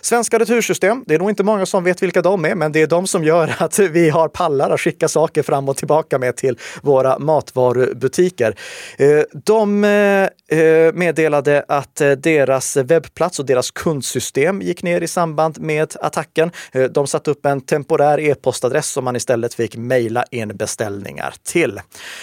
Svenska 0.00 0.38
retursystem, 0.38 1.04
det 1.06 1.14
är 1.14 1.18
nog 1.18 1.30
inte 1.30 1.44
många 1.44 1.66
som 1.66 1.84
vet 1.84 2.02
vilka 2.02 2.22
de 2.22 2.44
är, 2.44 2.54
men 2.54 2.72
det 2.72 2.82
är 2.82 2.86
de 2.86 3.06
som 3.06 3.24
gör 3.24 3.54
att 3.58 3.78
vi 3.78 4.10
har 4.10 4.28
pallar 4.28 4.70
att 4.70 4.80
skicka 4.80 5.08
saker 5.08 5.42
fram 5.42 5.68
och 5.68 5.76
tillbaka 5.76 6.18
med 6.18 6.36
till 6.36 6.58
våra 6.82 7.18
matvarubutiker. 7.18 8.54
Eh, 8.98 9.22
de 9.44 9.84
eh, 9.84 10.58
eh, 10.58 10.92
meddelade 10.92 11.64
att 11.68 12.02
deras 12.16 12.76
webbplats 12.76 13.38
och 13.38 13.46
deras 13.46 13.70
kundsystem 13.98 14.62
gick 14.62 14.82
ner 14.82 15.00
i 15.00 15.08
samband 15.08 15.60
med 15.60 15.94
attacken. 16.00 16.50
Eh, 16.72 16.84
de 16.84 17.06
satte 17.06 17.30
upp 17.30 17.46
en 17.46 17.60
temporär 17.60 18.20
e-postadress 18.20 18.88
som 18.88 19.04
man 19.04 19.16
istället 19.16 19.54
fick 19.54 19.76
mejla 19.76 20.24
in 20.30 20.56
beställningar 20.56 21.34
till. 21.42 21.80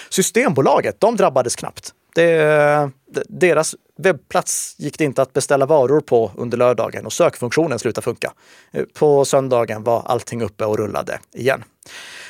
Systembolaget, 0.09 0.99
de 0.99 1.15
drabbades 1.15 1.55
knappt. 1.55 1.93
Det, 2.15 2.91
deras 3.27 3.75
webbplats 3.97 4.75
gick 4.77 4.97
det 4.97 5.03
inte 5.03 5.21
att 5.21 5.33
beställa 5.33 5.65
varor 5.65 6.01
på 6.01 6.31
under 6.37 6.57
lördagen 6.57 7.05
och 7.05 7.13
sökfunktionen 7.13 7.79
slutade 7.79 8.03
funka. 8.03 8.33
Eh, 8.71 8.83
på 8.93 9.25
söndagen 9.25 9.83
var 9.83 10.03
allting 10.05 10.41
uppe 10.41 10.65
och 10.65 10.77
rullade 10.77 11.19
igen. 11.33 11.63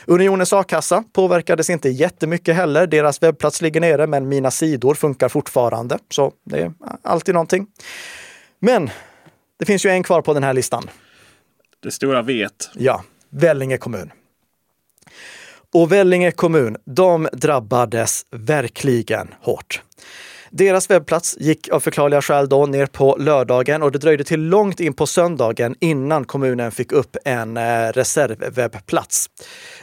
Unionens 0.07 0.53
a-kassa 0.53 1.03
påverkades 1.13 1.69
inte 1.69 1.89
jättemycket 1.89 2.55
heller. 2.55 2.87
Deras 2.87 3.23
webbplats 3.23 3.61
ligger 3.61 3.81
nere, 3.81 4.07
men 4.07 4.27
mina 4.27 4.51
sidor 4.51 4.95
funkar 4.95 5.29
fortfarande. 5.29 5.99
Så 6.11 6.31
det 6.43 6.59
är 6.59 6.71
alltid 7.03 7.33
någonting. 7.33 7.67
Men 8.59 8.89
det 9.59 9.65
finns 9.65 9.85
ju 9.85 9.89
en 9.89 10.03
kvar 10.03 10.21
på 10.21 10.33
den 10.33 10.43
här 10.43 10.53
listan. 10.53 10.89
Det 11.83 11.91
stora 11.91 12.21
vet. 12.21 12.69
Ja, 12.73 13.03
Vellinge 13.29 13.77
kommun. 13.77 14.11
Och 15.73 15.91
Vellinge 15.91 16.31
kommun, 16.31 16.77
de 16.85 17.27
drabbades 17.33 18.25
verkligen 18.31 19.33
hårt. 19.41 19.81
Deras 20.51 20.89
webbplats 20.89 21.37
gick 21.39 21.69
av 21.69 21.79
förklarliga 21.79 22.21
skäl 22.21 22.49
då 22.49 22.65
ner 22.65 22.85
på 22.85 23.17
lördagen 23.19 23.83
och 23.83 23.91
det 23.91 23.99
dröjde 23.99 24.23
till 24.23 24.41
långt 24.41 24.79
in 24.79 24.93
på 24.93 25.07
söndagen 25.07 25.75
innan 25.79 26.25
kommunen 26.25 26.71
fick 26.71 26.91
upp 26.91 27.17
en 27.25 27.57
eh, 27.57 27.89
reservwebbplats. 27.93 29.29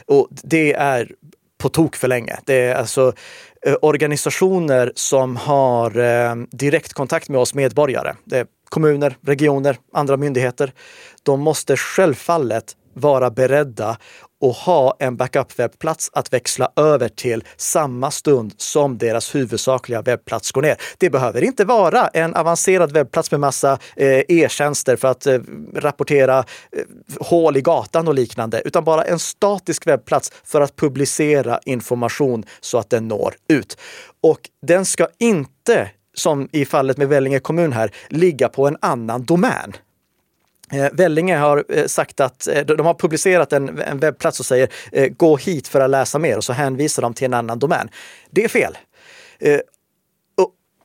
Och 0.05 0.27
det 0.31 0.73
är 0.73 1.11
på 1.57 1.69
tok 1.69 1.95
för 1.95 2.07
länge. 2.07 2.39
Det 2.45 2.61
är 2.61 2.75
alltså 2.75 3.13
eh, 3.65 3.75
organisationer 3.81 4.91
som 4.95 5.35
har 5.35 5.97
eh, 5.97 6.35
direktkontakt 6.51 7.29
med 7.29 7.39
oss 7.39 7.53
medborgare. 7.53 8.13
Det 8.25 8.47
kommuner, 8.73 9.17
regioner, 9.21 9.77
andra 9.93 10.17
myndigheter. 10.17 10.73
De 11.23 11.39
måste 11.39 11.77
självfallet 11.77 12.75
vara 12.93 13.29
beredda 13.29 13.97
och 14.41 14.53
ha 14.53 14.95
en 14.99 15.17
backup-webbplats 15.17 16.09
att 16.13 16.33
växla 16.33 16.71
över 16.75 17.09
till 17.09 17.43
samma 17.57 18.11
stund 18.11 18.53
som 18.57 18.97
deras 18.97 19.35
huvudsakliga 19.35 20.01
webbplats 20.01 20.51
går 20.51 20.61
ner. 20.61 20.77
Det 20.97 21.09
behöver 21.09 21.43
inte 21.43 21.65
vara 21.65 22.07
en 22.07 22.35
avancerad 22.35 22.91
webbplats 22.91 23.31
med 23.31 23.39
massa 23.39 23.79
eh, 23.95 24.21
e-tjänster 24.27 24.95
för 24.95 25.07
att 25.07 25.25
eh, 25.25 25.39
rapportera 25.75 26.39
eh, 26.39 26.45
hål 27.19 27.57
i 27.57 27.61
gatan 27.61 28.07
och 28.07 28.13
liknande, 28.13 28.61
utan 28.65 28.83
bara 28.83 29.03
en 29.03 29.19
statisk 29.19 29.87
webbplats 29.87 30.31
för 30.43 30.61
att 30.61 30.75
publicera 30.75 31.59
information 31.65 32.45
så 32.61 32.77
att 32.77 32.89
den 32.89 33.07
når 33.07 33.33
ut. 33.49 33.77
Och 34.21 34.49
den 34.61 34.85
ska 34.85 35.07
inte 35.19 35.89
som 36.13 36.49
i 36.51 36.65
fallet 36.65 36.97
med 36.97 37.07
Vellinge 37.07 37.39
kommun 37.39 37.73
här, 37.73 37.91
ligga 38.07 38.49
på 38.49 38.67
en 38.67 38.77
annan 38.81 39.23
domän. 39.23 39.73
Eh, 40.71 40.87
Vellinge 40.91 41.37
har 41.37 41.63
eh, 41.69 41.85
sagt 41.85 42.19
att 42.19 42.47
eh, 42.47 42.65
de 42.65 42.85
har 42.85 42.93
publicerat 42.93 43.53
en, 43.53 43.79
en 43.79 43.99
webbplats 43.99 44.39
och 44.39 44.45
säger 44.45 44.69
gå 45.09 45.37
hit 45.37 45.67
för 45.67 45.79
att 45.79 45.89
läsa 45.89 46.19
mer 46.19 46.37
och 46.37 46.43
så 46.43 46.53
hänvisar 46.53 47.01
de 47.01 47.13
till 47.13 47.25
en 47.25 47.33
annan 47.33 47.59
domän. 47.59 47.89
Det 48.29 48.43
är 48.43 48.49
fel 48.49 48.77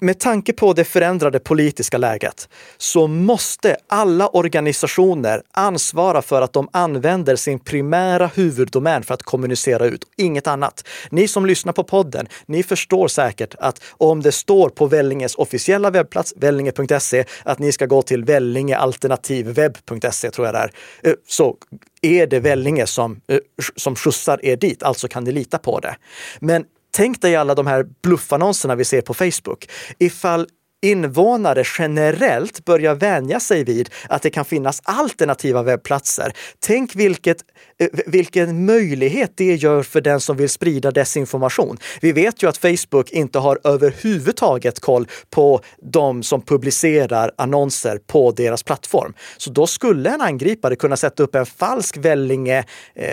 med 0.00 0.18
tanke 0.18 0.52
på 0.52 0.72
det 0.72 0.84
förändrade 0.84 1.38
politiska 1.38 1.98
läget 1.98 2.48
så 2.76 3.06
måste 3.06 3.76
alla 3.88 4.28
organisationer 4.28 5.42
ansvara 5.52 6.22
för 6.22 6.42
att 6.42 6.52
de 6.52 6.68
använder 6.72 7.36
sin 7.36 7.58
primära 7.58 8.26
huvuddomän 8.26 9.02
för 9.02 9.14
att 9.14 9.22
kommunicera 9.22 9.86
ut, 9.86 10.04
inget 10.16 10.46
annat. 10.46 10.88
Ni 11.10 11.28
som 11.28 11.46
lyssnar 11.46 11.72
på 11.72 11.84
podden, 11.84 12.28
ni 12.46 12.62
förstår 12.62 13.08
säkert 13.08 13.54
att 13.58 13.82
om 13.90 14.22
det 14.22 14.32
står 14.32 14.68
på 14.68 14.86
Vellinges 14.86 15.34
officiella 15.34 15.90
webbplats, 15.90 16.34
vellinge.se, 16.36 17.24
att 17.42 17.58
ni 17.58 17.72
ska 17.72 17.86
gå 17.86 18.02
till 18.02 18.24
vellingealternativwebb.se 18.24 20.30
tror 20.30 20.46
jag 20.46 20.54
det 20.54 20.58
är, 20.58 20.72
eh, 21.02 21.14
så 21.28 21.56
är 22.02 22.26
det 22.26 22.40
Vellinge 22.40 22.86
som, 22.86 23.20
eh, 23.28 23.38
som 23.76 23.96
skjutsar 23.96 24.44
er 24.44 24.56
dit, 24.56 24.82
alltså 24.82 25.08
kan 25.08 25.24
ni 25.24 25.32
lita 25.32 25.58
på 25.58 25.80
det. 25.80 25.96
Men 26.40 26.64
Tänk 26.90 27.20
dig 27.22 27.36
alla 27.36 27.54
de 27.54 27.66
här 27.66 27.86
bluffannonserna 28.02 28.74
vi 28.74 28.84
ser 28.84 29.00
på 29.00 29.14
Facebook. 29.14 29.66
Ifall 29.98 30.46
invånare 30.82 31.64
generellt 31.78 32.64
börjar 32.64 32.94
vänja 32.94 33.40
sig 33.40 33.64
vid 33.64 33.90
att 34.08 34.22
det 34.22 34.30
kan 34.30 34.44
finnas 34.44 34.80
alternativa 34.84 35.62
webbplatser. 35.62 36.32
Tänk 36.58 36.96
vilket, 36.96 37.36
eh, 37.80 37.88
vilken 38.06 38.64
möjlighet 38.64 39.32
det 39.34 39.54
gör 39.54 39.82
för 39.82 40.00
den 40.00 40.20
som 40.20 40.36
vill 40.36 40.48
sprida 40.48 40.90
desinformation. 40.90 41.78
Vi 42.00 42.12
vet 42.12 42.42
ju 42.42 42.48
att 42.48 42.56
Facebook 42.56 43.10
inte 43.10 43.38
har 43.38 43.58
överhuvudtaget 43.64 44.80
koll 44.80 45.06
på 45.30 45.60
de 45.92 46.22
som 46.22 46.42
publicerar 46.42 47.32
annonser 47.36 47.98
på 48.06 48.30
deras 48.30 48.62
plattform. 48.62 49.14
Så 49.36 49.50
då 49.50 49.66
skulle 49.66 50.10
en 50.10 50.20
angripare 50.20 50.76
kunna 50.76 50.96
sätta 50.96 51.22
upp 51.22 51.34
en 51.34 51.46
falsk 51.46 51.96
Vellinge 51.96 52.64
eh, 52.94 53.06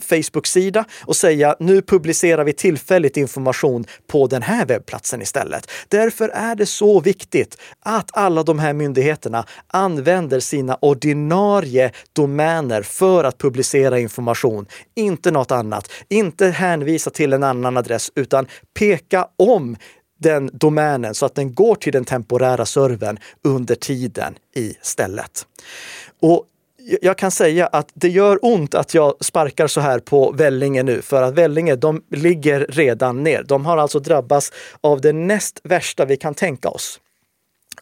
Facebook-sida 0.00 0.84
och 1.00 1.16
säga 1.16 1.56
nu 1.60 1.82
publicerar 1.82 2.44
vi 2.44 2.52
tillfälligt 2.52 3.16
information 3.16 3.84
på 4.06 4.26
den 4.26 4.42
här 4.42 4.66
webbplatsen 4.66 5.22
istället. 5.22 5.70
Därför 5.88 6.28
är 6.28 6.54
det 6.54 6.66
så 6.66 6.95
så 6.96 7.00
viktigt 7.00 7.56
att 7.80 8.10
alla 8.12 8.42
de 8.42 8.58
här 8.58 8.72
myndigheterna 8.72 9.44
använder 9.66 10.40
sina 10.40 10.78
ordinarie 10.80 11.92
domäner 12.12 12.82
för 12.82 13.24
att 13.24 13.38
publicera 13.38 13.98
information. 13.98 14.66
Inte 14.94 15.30
något 15.30 15.50
annat. 15.50 15.88
Inte 16.08 16.46
hänvisa 16.46 17.10
till 17.10 17.32
en 17.32 17.42
annan 17.42 17.76
adress, 17.76 18.10
utan 18.14 18.46
peka 18.78 19.28
om 19.36 19.76
den 20.18 20.50
domänen 20.52 21.14
så 21.14 21.26
att 21.26 21.34
den 21.34 21.54
går 21.54 21.74
till 21.74 21.92
den 21.92 22.04
temporära 22.04 22.66
servern 22.66 23.18
under 23.44 23.74
tiden 23.74 24.34
istället. 24.54 25.46
Och 26.22 26.44
jag 27.02 27.18
kan 27.18 27.30
säga 27.30 27.66
att 27.66 27.90
det 27.94 28.08
gör 28.08 28.38
ont 28.42 28.74
att 28.74 28.94
jag 28.94 29.14
sparkar 29.20 29.66
så 29.66 29.80
här 29.80 29.98
på 29.98 30.32
Vellinge 30.32 30.82
nu, 30.82 31.02
för 31.02 31.22
att 31.22 31.34
Vellinge, 31.34 31.76
de 31.76 32.02
ligger 32.10 32.66
redan 32.68 33.22
ner. 33.22 33.42
De 33.42 33.66
har 33.66 33.76
alltså 33.76 33.98
drabbats 33.98 34.52
av 34.80 35.00
det 35.00 35.12
näst 35.12 35.60
värsta 35.64 36.04
vi 36.04 36.16
kan 36.16 36.34
tänka 36.34 36.68
oss. 36.68 37.00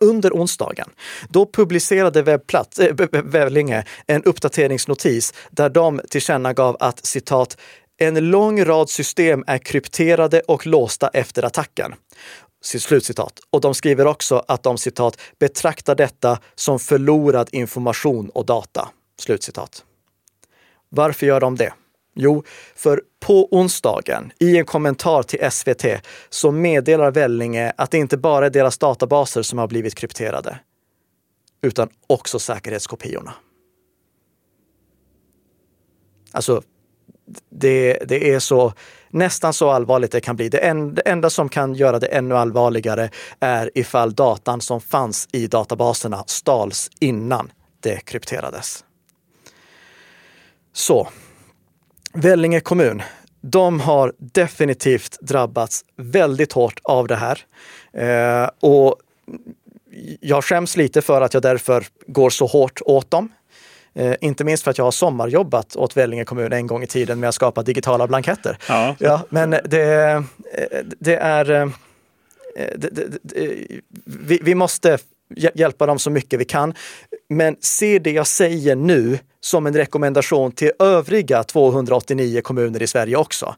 Under 0.01 0.33
onsdagen, 0.33 0.89
då 1.29 1.47
publicerade 1.47 2.23
webbplats, 2.23 2.79
äh, 2.79 2.95
Vellinge 3.25 3.85
en 4.07 4.25
uppdateringsnotis 4.25 5.35
där 5.51 5.69
de 5.69 6.01
tillkännagav 6.11 6.77
att 6.81 7.07
citat 7.07 7.57
en 7.97 8.31
lång 8.31 8.65
rad 8.65 8.91
system 8.91 9.45
är 9.47 9.59
krypterade 9.59 10.41
och 10.41 10.67
låsta 10.67 11.09
efter 11.09 11.43
attacken. 11.43 11.95
Slutcitat. 12.65 13.41
Och 13.51 13.61
de 13.61 13.75
skriver 13.75 14.07
också 14.07 14.45
att 14.49 14.63
de 14.63 14.79
citat 14.79 15.21
betraktar 15.39 15.95
detta 15.95 16.39
som 16.55 16.79
förlorad 16.79 17.49
information 17.53 18.31
och 18.31 18.47
data. 18.47 18.89
Slutcitat. 19.19 19.85
Varför 20.89 21.27
gör 21.27 21.41
de 21.41 21.57
det? 21.57 21.73
Jo, 22.15 22.45
för 22.75 23.03
på 23.21 23.49
onsdagen 23.51 24.33
i 24.39 24.59
en 24.59 24.65
kommentar 24.65 25.23
till 25.23 25.51
SVT 25.51 25.85
så 26.29 26.51
meddelar 26.51 27.11
Vellinge 27.11 27.73
att 27.77 27.91
det 27.91 27.99
inte 27.99 28.17
bara 28.17 28.47
är 28.47 28.51
deras 28.51 28.79
databaser 28.79 29.43
som 29.43 29.59
har 29.59 29.67
blivit 29.67 29.95
krypterade, 29.95 30.59
utan 31.63 31.89
också 32.07 32.39
säkerhetskopiorna. 32.39 33.35
Alltså, 36.33 36.63
det, 37.51 37.99
det 38.09 38.33
är 38.35 38.39
så 38.39 38.73
nästan 39.15 39.53
så 39.53 39.71
allvarligt 39.71 40.13
det 40.13 40.21
kan 40.21 40.37
bli. 40.37 40.49
Det, 40.49 40.59
en, 40.59 40.95
det 40.95 41.03
enda 41.03 41.31
som 41.31 41.49
kan 41.49 41.75
göra 41.75 41.99
det 41.99 42.07
ännu 42.07 42.37
allvarligare 42.37 43.11
är 43.41 43.71
ifall 43.75 44.15
datan 44.15 44.61
som 44.61 44.81
fanns 44.81 45.29
i 45.33 45.47
databaserna 45.47 46.25
stals 46.27 46.91
innan 47.01 47.53
det 47.81 48.01
krypterades. 48.05 48.85
Så, 50.73 51.09
Vellinge 52.13 52.61
kommun, 52.61 53.03
de 53.41 53.81
har 53.81 54.13
definitivt 54.19 55.19
drabbats 55.21 55.85
väldigt 55.97 56.53
hårt 56.53 56.81
av 56.83 57.07
det 57.07 57.17
här. 57.17 57.41
Eh, 57.93 58.51
och 58.61 58.97
jag 60.21 60.45
skäms 60.45 60.77
lite 60.77 61.03
för 61.03 61.21
att 61.21 61.35
jag 61.35 61.43
därför 61.43 61.87
går 62.07 62.31
så 62.31 62.47
hårt 62.47 62.81
åt 62.85 63.11
dem. 63.11 63.29
Eh, 63.95 64.15
inte 64.21 64.45
minst 64.45 64.65
för 64.65 64.71
att 64.71 64.79
jag 64.79 64.85
har 64.85 64.93
sommarjobbat 64.93 65.77
åt 65.77 65.97
Vellinge 65.97 66.25
kommun 66.25 66.53
en 66.53 66.67
gång 66.67 66.83
i 66.83 66.87
tiden 66.87 67.21
med 67.21 67.29
att 67.29 67.35
skapa 67.35 67.63
digitala 67.63 68.07
blanketter. 68.07 68.59
Ja. 68.69 68.97
ja 68.99 69.23
men 69.29 69.51
det, 69.51 70.03
eh, 70.03 70.23
det 70.99 71.17
är... 71.17 71.51
Eh, 71.51 71.69
det, 72.77 72.89
det, 73.23 73.43
vi, 74.05 74.41
vi 74.43 74.55
måste 74.55 74.99
hjälpa 75.55 75.87
dem 75.87 75.99
så 75.99 76.11
mycket 76.11 76.41
vi 76.41 76.45
kan. 76.45 76.75
Men 77.29 77.57
se 77.61 77.99
det 77.99 78.11
jag 78.11 78.27
säger 78.27 78.77
nu 78.77 79.19
som 79.41 79.67
en 79.67 79.75
rekommendation 79.75 80.53
till 80.53 80.73
övriga 80.79 81.43
289 81.43 82.41
kommuner 82.41 82.83
i 82.83 82.87
Sverige 82.87 83.17
också. 83.17 83.55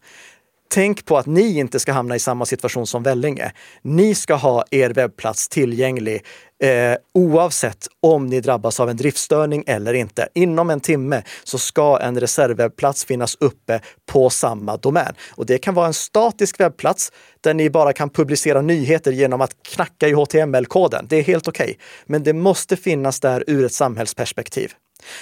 Tänk 0.69 1.05
på 1.05 1.19
att 1.19 1.27
ni 1.27 1.59
inte 1.59 1.81
ska 1.81 1.93
hamna 1.93 2.17
i 2.17 2.19
samma 2.19 2.47
situation 2.47 2.87
som 2.87 3.03
Vellinge. 3.03 3.53
Ni 3.83 4.15
ska 4.15 4.35
ha 4.35 4.65
er 4.71 4.91
webbplats 4.91 5.49
tillgänglig 5.49 6.25
eh, 6.63 6.97
oavsett 7.15 7.87
om 8.03 8.27
ni 8.27 8.41
drabbas 8.41 8.81
av 8.81 8.91
en 8.91 8.97
driftstörning 8.97 9.65
eller 9.67 9.95
inte. 9.95 10.29
Inom 10.35 10.71
en 10.71 10.81
timme 10.81 11.23
så 11.45 11.59
ska 11.59 11.99
en 11.99 12.21
reservwebbplats 12.21 13.05
finnas 13.05 13.37
uppe 13.41 13.81
på 14.07 14.31
samma 14.31 14.77
domän. 14.77 15.15
Och 15.31 15.47
det 15.47 15.59
kan 15.59 15.75
vara 15.75 15.87
en 15.87 15.95
statisk 15.95 16.61
webbplats 16.61 17.13
där 17.41 17.55
ni 17.55 17.71
bara 17.71 17.93
kan 17.93 18.11
publicera 18.11 18.61
nyheter 18.63 19.13
genom 19.13 19.41
att 19.41 19.63
knacka 19.63 20.09
i 20.09 20.13
HTML-koden. 20.13 21.07
Det 21.09 21.17
är 21.17 21.23
helt 21.23 21.49
okej. 21.49 21.65
Okay. 21.65 21.77
Men 22.07 22.23
det 22.23 22.33
måste 22.33 22.77
finnas 22.77 23.21
där 23.21 23.45
ur 23.47 23.65
ett 23.65 23.73
samhällsperspektiv. 23.73 24.73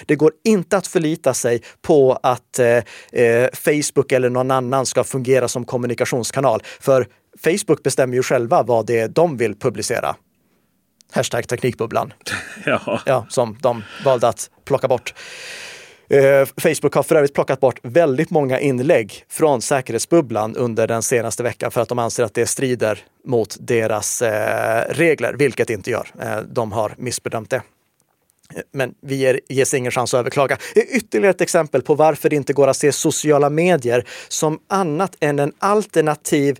Det 0.06 0.16
går 0.16 0.32
inte 0.44 0.76
att 0.76 0.86
förlita 0.86 1.34
sig 1.34 1.62
på 1.82 2.18
att 2.22 2.58
eh, 2.58 2.66
eh, 3.12 3.48
Facebook 3.52 4.12
eller 4.12 4.30
någon 4.30 4.50
annan 4.50 4.86
ska 4.86 5.04
fungera 5.04 5.48
som 5.48 5.64
kommunikationskanal. 5.64 6.62
För 6.80 7.06
Facebook 7.44 7.82
bestämmer 7.82 8.14
ju 8.14 8.22
själva 8.22 8.62
vad 8.62 8.86
det 8.86 8.98
är 8.98 9.08
de 9.08 9.36
vill 9.36 9.54
publicera. 9.54 10.16
Hashtag 11.12 11.48
Teknikbubblan. 11.48 12.12
Ja. 12.66 13.00
ja. 13.06 13.26
Som 13.28 13.58
de 13.60 13.84
valde 14.04 14.28
att 14.28 14.50
plocka 14.64 14.88
bort. 14.88 15.14
Eh, 16.08 16.46
Facebook 16.62 16.94
har 16.94 17.02
för 17.02 17.14
övrigt 17.14 17.34
plockat 17.34 17.60
bort 17.60 17.78
väldigt 17.82 18.30
många 18.30 18.60
inlägg 18.60 19.24
från 19.28 19.62
säkerhetsbubblan 19.62 20.56
under 20.56 20.86
den 20.86 21.02
senaste 21.02 21.42
veckan 21.42 21.70
för 21.70 21.80
att 21.80 21.88
de 21.88 21.98
anser 21.98 22.24
att 22.24 22.34
det 22.34 22.46
strider 22.46 22.98
mot 23.24 23.56
deras 23.60 24.22
eh, 24.22 24.94
regler, 24.94 25.34
vilket 25.38 25.68
det 25.68 25.74
inte 25.74 25.90
gör. 25.90 26.08
Eh, 26.20 26.38
de 26.38 26.72
har 26.72 26.94
missbedömt 26.98 27.50
det. 27.50 27.62
Men 28.72 28.94
vi 29.00 29.14
ger, 29.16 29.40
ges 29.48 29.74
ingen 29.74 29.92
chans 29.92 30.14
att 30.14 30.18
överklaga. 30.18 30.58
Ytterligare 30.74 31.30
ett 31.30 31.40
exempel 31.40 31.82
på 31.82 31.94
varför 31.94 32.30
det 32.30 32.36
inte 32.36 32.52
går 32.52 32.68
att 32.68 32.76
se 32.76 32.92
sociala 32.92 33.50
medier 33.50 34.08
som 34.28 34.58
annat 34.68 35.16
än 35.20 35.38
en 35.38 35.52
alternativ 35.58 36.58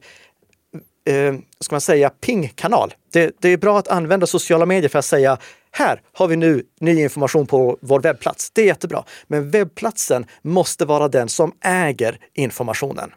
eh, 1.07 1.35
ska 1.61 1.75
man 1.75 1.81
säga, 1.81 2.11
pingkanal. 2.11 2.95
Det, 3.13 3.37
det 3.41 3.49
är 3.49 3.57
bra 3.57 3.79
att 3.79 3.89
använda 3.89 4.27
sociala 4.27 4.67
medier 4.67 4.89
för 4.89 4.99
att 4.99 5.05
säga 5.05 5.39
här 5.71 6.01
har 6.13 6.29
vi 6.29 6.37
nu 6.37 6.63
ny 6.81 7.03
information 7.03 7.47
på 7.47 7.79
vår 7.81 8.01
webbplats. 8.01 8.51
Det 8.51 8.63
är 8.63 8.67
jättebra. 8.67 9.05
Men 9.27 9.51
webbplatsen 9.51 10.27
måste 10.43 10.85
vara 10.85 11.09
den 11.09 11.29
som 11.29 11.53
äger 11.65 12.19
informationen. 12.35 13.11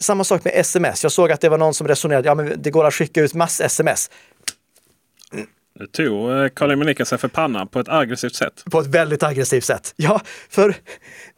Samma 0.00 0.24
sak 0.24 0.44
med 0.44 0.52
sms. 0.56 1.02
Jag 1.02 1.12
såg 1.12 1.32
att 1.32 1.40
det 1.40 1.48
var 1.48 1.58
någon 1.58 1.74
som 1.74 1.88
resonerade, 1.88 2.28
ja 2.28 2.34
men 2.34 2.62
det 2.62 2.70
går 2.70 2.84
att 2.84 2.94
skicka 2.94 3.20
ut 3.20 3.34
mass-sms. 3.34 4.10
Nu 5.82 5.86
tog 5.86 6.30
eh, 6.30 6.48
Karl 6.48 6.70
Emil 6.70 7.06
sig 7.06 7.18
för 7.18 7.28
pannan 7.28 7.68
på 7.68 7.80
ett 7.80 7.88
aggressivt 7.88 8.34
sätt. 8.34 8.64
På 8.70 8.80
ett 8.80 8.86
väldigt 8.86 9.22
aggressivt 9.22 9.64
sätt. 9.64 9.94
Ja, 9.96 10.20
för 10.50 10.74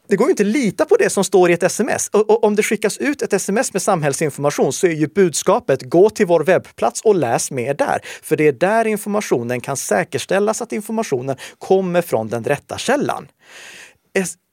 det 0.07 0.15
går 0.15 0.27
ju 0.27 0.31
inte 0.31 0.43
att 0.43 0.47
lita 0.47 0.85
på 0.85 0.95
det 0.95 1.09
som 1.09 1.23
står 1.23 1.49
i 1.49 1.53
ett 1.53 1.63
sms. 1.63 2.09
Och, 2.13 2.29
och, 2.29 2.43
om 2.43 2.55
det 2.55 2.63
skickas 2.63 2.97
ut 2.97 3.21
ett 3.21 3.33
sms 3.33 3.73
med 3.73 3.81
samhällsinformation 3.81 4.73
så 4.73 4.87
är 4.87 4.91
ju 4.91 5.07
budskapet 5.07 5.81
gå 5.81 6.09
till 6.09 6.25
vår 6.25 6.43
webbplats 6.43 7.01
och 7.01 7.15
läs 7.15 7.51
mer 7.51 7.73
där. 7.73 7.99
För 8.23 8.35
det 8.35 8.47
är 8.47 8.51
där 8.51 8.87
informationen 8.87 9.61
kan 9.61 9.77
säkerställas 9.77 10.61
att 10.61 10.71
informationen 10.71 11.35
kommer 11.59 12.01
från 12.01 12.27
den 12.27 12.43
rätta 12.43 12.77
källan 12.77 13.27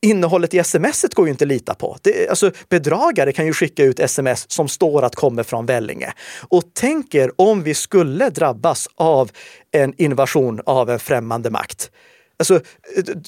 innehållet 0.03 0.55
i 0.55 0.59
sms 0.59 1.05
går 1.15 1.27
ju 1.27 1.31
inte 1.31 1.45
att 1.45 1.49
lita 1.49 1.75
på. 1.75 1.97
Det, 2.03 2.29
alltså, 2.29 2.51
bedragare 2.69 3.33
kan 3.33 3.47
ju 3.47 3.53
skicka 3.53 3.85
ut 3.85 4.01
sms 4.01 4.51
som 4.51 4.69
står 4.69 5.03
att 5.03 5.17
kommer 5.17 5.43
från 5.43 5.67
Vellinge. 5.67 6.13
Och 6.49 6.63
tänk 6.73 7.15
er 7.15 7.33
om 7.37 7.63
vi 7.63 7.75
skulle 7.75 8.31
drabbas 8.31 8.89
av 8.95 9.31
en 9.71 9.95
invasion 9.97 10.61
av 10.67 10.91
en 10.91 10.99
främmande 10.99 11.51
makt. 11.51 11.91
Alltså, 12.37 12.61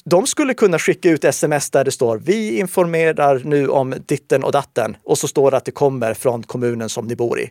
de 0.05 0.27
skulle 0.27 0.53
kunna 0.53 0.79
skicka 0.79 1.09
ut 1.09 1.23
sms 1.23 1.69
där 1.69 1.83
det 1.83 1.91
står 1.91 2.17
vi 2.17 2.59
informerar 2.59 3.41
nu 3.43 3.67
om 3.67 3.93
ditten 4.05 4.43
och 4.43 4.51
datten 4.51 4.97
och 5.03 5.17
så 5.17 5.27
står 5.27 5.51
det 5.51 5.57
att 5.57 5.65
det 5.65 5.71
kommer 5.71 6.13
från 6.13 6.43
kommunen 6.43 6.89
som 6.89 7.07
ni 7.07 7.15
bor 7.15 7.39
i. 7.39 7.49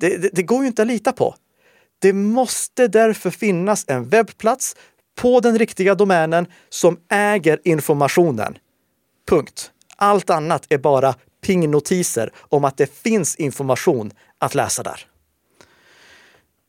Det, 0.00 0.16
det, 0.16 0.30
det 0.32 0.42
går 0.42 0.60
ju 0.60 0.66
inte 0.66 0.82
att 0.82 0.88
lita 0.88 1.12
på. 1.12 1.34
Det 1.98 2.12
måste 2.12 2.88
därför 2.88 3.30
finnas 3.30 3.84
en 3.88 4.08
webbplats 4.08 4.76
på 5.16 5.40
den 5.40 5.58
riktiga 5.58 5.94
domänen 5.94 6.46
som 6.68 6.98
äger 7.10 7.60
informationen. 7.64 8.58
Punkt. 9.28 9.70
Allt 9.96 10.30
annat 10.30 10.66
är 10.68 10.78
bara 10.78 11.14
pingnotiser 11.46 12.32
om 12.38 12.64
att 12.64 12.76
det 12.76 12.94
finns 12.94 13.36
information 13.36 14.10
att 14.38 14.54
läsa 14.54 14.82
där. 14.82 15.06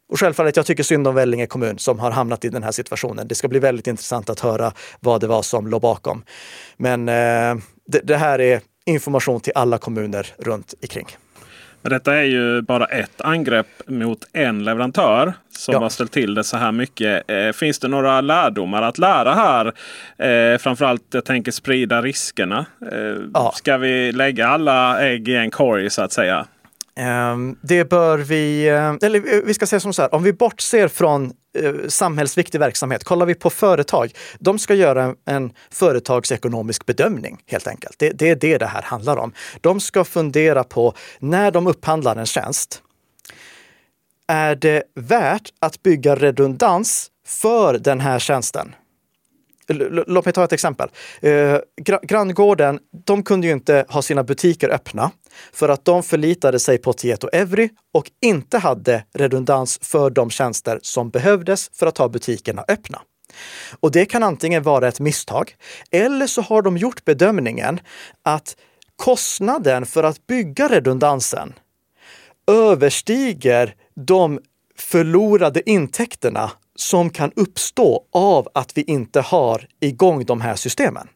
Och 0.10 0.20
självfallet, 0.20 0.56
jag 0.56 0.66
tycker 0.66 0.84
synd 0.84 1.08
om 1.08 1.16
Vellinge 1.16 1.48
kommun 1.48 1.80
som 1.80 2.00
har 2.00 2.12
hamnat 2.12 2.46
i 2.46 2.50
den 2.50 2.64
här 2.64 2.72
situationen. 2.72 3.28
Det 3.28 3.36
ska 3.36 3.48
bli 3.48 3.60
väldigt 3.60 3.88
intressant 3.88 4.30
att 4.30 4.40
höra 4.40 4.74
vad 5.00 5.22
det 5.22 5.28
var 5.28 5.42
som 5.42 5.68
låg 5.68 5.82
bakom. 5.82 6.24
Men 6.78 7.10
eh, 7.10 7.56
det, 7.88 8.00
det 8.04 8.18
här 8.18 8.42
är 8.42 8.62
information 8.86 9.40
till 9.40 9.54
alla 9.56 9.78
kommuner 9.78 10.36
runt 10.38 10.74
omkring. 10.82 11.08
Detta 11.90 12.16
är 12.16 12.24
ju 12.24 12.62
bara 12.62 12.86
ett 12.86 13.22
angrepp 13.22 13.68
mot 13.88 14.20
en 14.34 14.64
leverantör 14.64 15.34
som 15.58 15.74
ja. 15.74 15.80
har 15.80 15.90
ställt 15.90 16.12
till 16.12 16.34
det 16.34 16.44
så 16.44 16.58
här 16.58 16.72
mycket. 16.72 17.32
Eh, 17.32 17.52
finns 17.52 17.80
det 17.80 17.88
några 17.88 18.22
lärdomar 18.22 18.82
att 18.82 18.98
lära 18.98 19.34
här? 19.34 19.74
Eh, 20.18 20.58
framförallt 20.58 21.04
jag 21.12 21.26
tänker 21.26 21.52
sprida 21.52 22.02
riskerna. 22.02 22.66
Eh. 22.92 23.52
Ska 23.54 23.78
vi 23.78 24.12
lägga 24.12 24.48
alla 24.48 25.02
ägg 25.02 25.28
i 25.28 25.36
en 25.36 25.52
korg 25.52 25.90
så 25.90 26.02
att 26.02 26.12
säga? 26.12 26.46
Ehm, 26.98 27.56
det 27.62 27.90
bör 27.90 28.18
vi, 28.18 28.68
eh, 28.68 29.08
eller 29.08 29.46
vi 29.46 29.54
ska 29.54 29.66
säga 29.66 29.80
som 29.80 29.94
så 29.94 30.02
här, 30.02 30.16
om 30.16 30.24
vi 30.24 30.34
bortser 30.34 30.88
från 30.88 31.32
Eh, 31.64 31.74
samhällsviktig 31.88 32.60
verksamhet, 32.60 33.04
kollar 33.04 33.26
vi 33.26 33.36
på 33.36 33.50
företag, 33.50 34.12
de 34.40 34.60
ska 34.60 34.74
göra 34.74 35.16
en 35.26 35.52
företagsekonomisk 35.72 36.86
bedömning 36.86 37.38
helt 37.46 37.68
enkelt. 37.68 38.00
Det, 38.00 38.12
det 38.12 38.30
är 38.30 38.36
det 38.36 38.58
det 38.58 38.66
här 38.66 38.82
handlar 38.82 39.18
om. 39.18 39.34
De 39.62 39.80
ska 39.80 40.04
fundera 40.04 40.64
på 40.64 40.94
när 41.20 41.52
de 41.52 41.68
upphandlar 41.68 42.16
en 42.16 42.26
tjänst, 42.26 42.82
är 44.28 44.56
det 44.56 44.84
värt 44.96 45.50
att 45.60 45.84
bygga 45.84 46.16
redundans 46.16 47.12
för 47.28 47.78
den 47.78 48.00
här 48.00 48.20
tjänsten? 48.20 48.76
Låt 50.08 50.26
mig 50.26 50.34
ta 50.34 50.44
ett 50.44 50.54
exempel. 50.54 50.90
Eh, 51.22 51.58
granngården, 52.02 52.80
de 53.06 53.24
kunde 53.24 53.48
ju 53.48 53.54
inte 53.54 53.86
ha 53.90 54.02
sina 54.02 54.24
butiker 54.24 54.70
öppna 54.70 55.12
för 55.54 55.70
att 55.70 55.86
de 55.86 56.04
förlitade 56.04 56.60
sig 56.60 56.78
på 56.78 56.94
Tieto 56.94 57.28
Evry 57.28 57.70
och 57.94 58.12
inte 58.22 58.58
hade 58.58 59.04
redundans 59.14 59.80
för 59.82 60.10
de 60.10 60.30
tjänster 60.30 60.80
som 60.82 61.10
behövdes 61.10 61.70
för 61.74 61.88
att 61.88 61.98
ha 61.98 62.10
butikerna 62.10 62.66
öppna. 62.68 63.02
Och 63.80 63.92
det 63.92 64.06
kan 64.06 64.24
antingen 64.24 64.64
vara 64.64 64.88
ett 64.88 65.00
misstag 65.00 65.56
eller 65.92 66.28
så 66.28 66.42
har 66.42 66.62
de 66.62 66.78
gjort 66.78 67.06
bedömningen 67.06 67.80
att 68.24 68.56
kostnaden 68.96 69.86
för 69.86 70.04
att 70.04 70.28
bygga 70.28 70.68
redundansen 70.68 71.54
överstiger 72.52 73.76
de 73.96 74.40
förlorade 74.78 75.70
intäkterna 75.70 76.52
som 76.78 77.10
kan 77.10 77.32
uppstå 77.36 78.04
av 78.14 78.48
att 78.54 78.78
vi 78.78 78.82
inte 78.82 79.22
har 79.22 79.68
igång 79.80 80.26
de 80.26 80.42
här 80.42 80.56
systemen. 80.56 81.08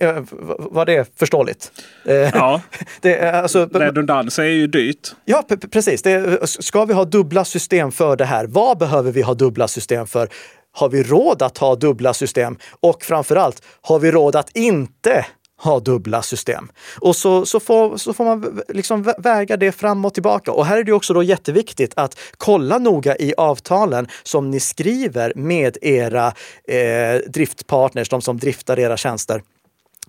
Eh, 0.00 0.22
var 0.58 0.86
det 0.86 1.18
förståeligt? 1.18 1.72
Eh, 2.04 2.14
ja, 2.14 2.60
det, 3.00 3.30
alltså, 3.30 3.66
redundans 3.66 4.38
är 4.38 4.44
ju 4.44 4.66
dyrt. 4.66 5.12
Ja, 5.24 5.44
precis. 5.72 6.02
Det, 6.02 6.40
ska 6.46 6.84
vi 6.84 6.94
ha 6.94 7.04
dubbla 7.04 7.44
system 7.44 7.92
för 7.92 8.16
det 8.16 8.24
här? 8.24 8.46
Vad 8.46 8.78
behöver 8.78 9.12
vi 9.12 9.22
ha 9.22 9.34
dubbla 9.34 9.68
system 9.68 10.06
för? 10.06 10.28
Har 10.72 10.88
vi 10.88 11.02
råd 11.02 11.42
att 11.42 11.58
ha 11.58 11.74
dubbla 11.76 12.14
system? 12.14 12.58
Och 12.80 13.02
framför 13.02 13.36
allt, 13.36 13.62
har 13.80 13.98
vi 13.98 14.10
råd 14.10 14.36
att 14.36 14.56
inte 14.56 15.26
ha 15.62 15.80
dubbla 15.80 16.22
system. 16.22 16.68
Och 17.00 17.16
så, 17.16 17.46
så, 17.46 17.60
får, 17.60 17.96
så 17.96 18.12
får 18.12 18.24
man 18.24 18.60
liksom 18.68 19.12
väga 19.18 19.56
det 19.56 19.72
fram 19.72 20.04
och 20.04 20.14
tillbaka. 20.14 20.52
Och 20.52 20.66
här 20.66 20.78
är 20.78 20.84
det 20.84 20.92
också 20.92 21.14
då 21.14 21.22
jätteviktigt 21.22 21.92
att 21.96 22.18
kolla 22.36 22.78
noga 22.78 23.16
i 23.16 23.34
avtalen 23.36 24.08
som 24.22 24.50
ni 24.50 24.60
skriver 24.60 25.32
med 25.36 25.76
era 25.82 26.26
eh, 26.68 27.16
driftpartners, 27.28 28.08
de 28.08 28.22
som 28.22 28.38
driftar 28.38 28.78
era 28.78 28.96
tjänster 28.96 29.42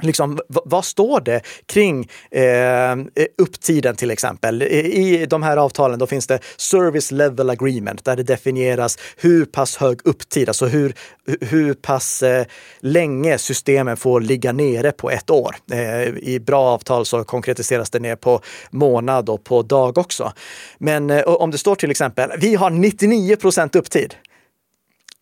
Liksom, 0.02 0.40
vad 0.48 0.86
står 0.86 1.22
det 1.22 1.42
kring 1.66 2.10
eh, 2.32 2.92
eh 2.92 2.96
upptiden 3.38 3.96
till 3.96 4.12
exempel? 4.12 4.62
I 4.64 5.26
de 5.30 5.44
här 5.44 5.58
avtalen 5.58 6.00
då 6.00 6.08
finns 6.08 6.28
det 6.28 6.40
Service 6.58 7.12
Level 7.12 7.50
Agreement 7.50 8.06
där 8.06 8.16
det 8.16 8.24
definieras 8.24 8.98
hur 9.18 9.46
pass 9.46 9.78
hög 9.78 10.00
upptid, 10.04 10.50
alltså 10.50 10.66
hur, 10.66 10.94
hur 11.42 11.74
pass 11.74 12.24
eh, 12.24 12.46
länge 12.80 13.38
systemen 13.38 13.98
får 13.98 14.22
ligga 14.22 14.52
nere 14.52 14.92
på 14.92 15.10
ett 15.10 15.30
år. 15.30 15.56
Eh, 15.72 16.04
I 16.04 16.40
bra 16.46 16.62
avtal 16.62 17.06
så 17.06 17.24
konkretiseras 17.24 17.90
det 17.90 18.00
ner 18.00 18.16
på 18.16 18.42
månad 18.72 19.30
och 19.30 19.44
på 19.44 19.62
dag 19.62 19.98
också. 19.98 20.34
Men 20.78 21.10
eh, 21.10 21.24
om 21.24 21.52
det 21.52 21.58
står 21.58 21.76
till 21.76 21.92
exempel, 21.92 22.32
vi 22.38 22.56
har 22.56 22.70
99 22.70 23.36
procent 23.36 23.76
upptid. 23.76 24.16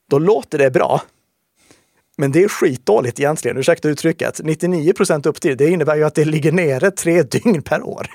Då 0.10 0.20
låter 0.20 0.58
det 0.58 0.72
bra. 0.72 1.02
Men 2.22 2.32
det 2.32 2.44
är 2.44 2.48
skitdåligt 2.48 3.20
egentligen, 3.20 3.58
ursäkta 3.58 3.90
uttrycket. 3.90 4.42
99 4.44 4.94
procent 4.94 5.26
upptid, 5.26 5.58
det 5.58 5.70
innebär 5.70 5.96
ju 5.96 6.04
att 6.04 6.16
det 6.16 6.26
ligger 6.26 6.52
nere 6.52 6.92
tre 6.92 7.24
dygn 7.24 7.62
per 7.62 7.84
år. 7.84 8.08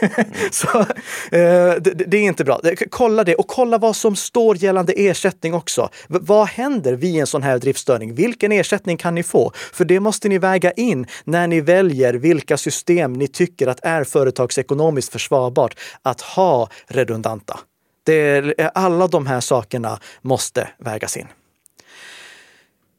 så 0.50 0.78
eh, 0.78 1.74
det, 1.80 2.04
det, 2.06 2.16
är 2.16 2.22
inte 2.22 2.44
bra. 2.44 2.60
Kolla 2.90 3.24
det 3.24 3.34
och 3.34 3.46
kolla 3.48 3.78
vad 3.78 3.96
som 3.96 4.16
står 4.16 4.56
gällande 4.56 4.92
ersättning 4.92 5.54
också. 5.54 5.88
V 6.08 6.18
vad 6.20 6.48
händer 6.48 6.92
vid 6.92 7.20
en 7.20 7.26
sån 7.26 7.42
här 7.42 7.58
driftstörning? 7.58 8.14
Vilken 8.14 8.52
ersättning 8.52 8.96
kan 8.96 9.14
ni 9.14 9.22
få? 9.22 9.52
För 9.72 9.84
det 9.84 10.00
måste 10.00 10.28
ni 10.28 10.38
väga 10.38 10.72
in 10.72 11.06
när 11.24 11.46
ni 11.46 11.60
väljer 11.60 12.14
vilka 12.14 12.56
system 12.56 13.12
ni 13.12 13.28
tycker 13.28 13.66
att 13.66 13.84
är 13.84 14.04
företagsekonomiskt 14.04 15.12
försvarbart 15.12 15.78
att 16.02 16.20
ha 16.20 16.68
redundanta. 16.86 17.60
Det, 18.04 18.54
alla 18.74 19.06
de 19.06 19.26
här 19.26 19.40
sakerna 19.40 19.98
måste 20.22 20.68
vägas 20.78 21.16
in. 21.16 21.26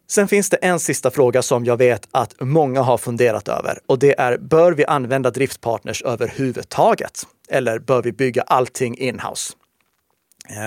Sen 0.07 0.27
finns 0.27 0.49
det 0.49 0.57
en 0.57 0.79
sista 0.79 1.11
fråga 1.11 1.41
som 1.41 1.65
jag 1.65 1.77
vet 1.77 2.07
att 2.11 2.35
många 2.39 2.81
har 2.81 2.97
funderat 2.97 3.47
över 3.47 3.79
och 3.85 3.99
det 3.99 4.19
är, 4.19 4.37
bör 4.37 4.71
vi 4.71 4.85
använda 4.85 5.31
driftpartners 5.31 6.01
överhuvudtaget? 6.01 7.23
Eller 7.49 7.79
bör 7.79 8.01
vi 8.01 8.11
bygga 8.11 8.41
allting 8.41 8.97
inhouse? 8.97 9.53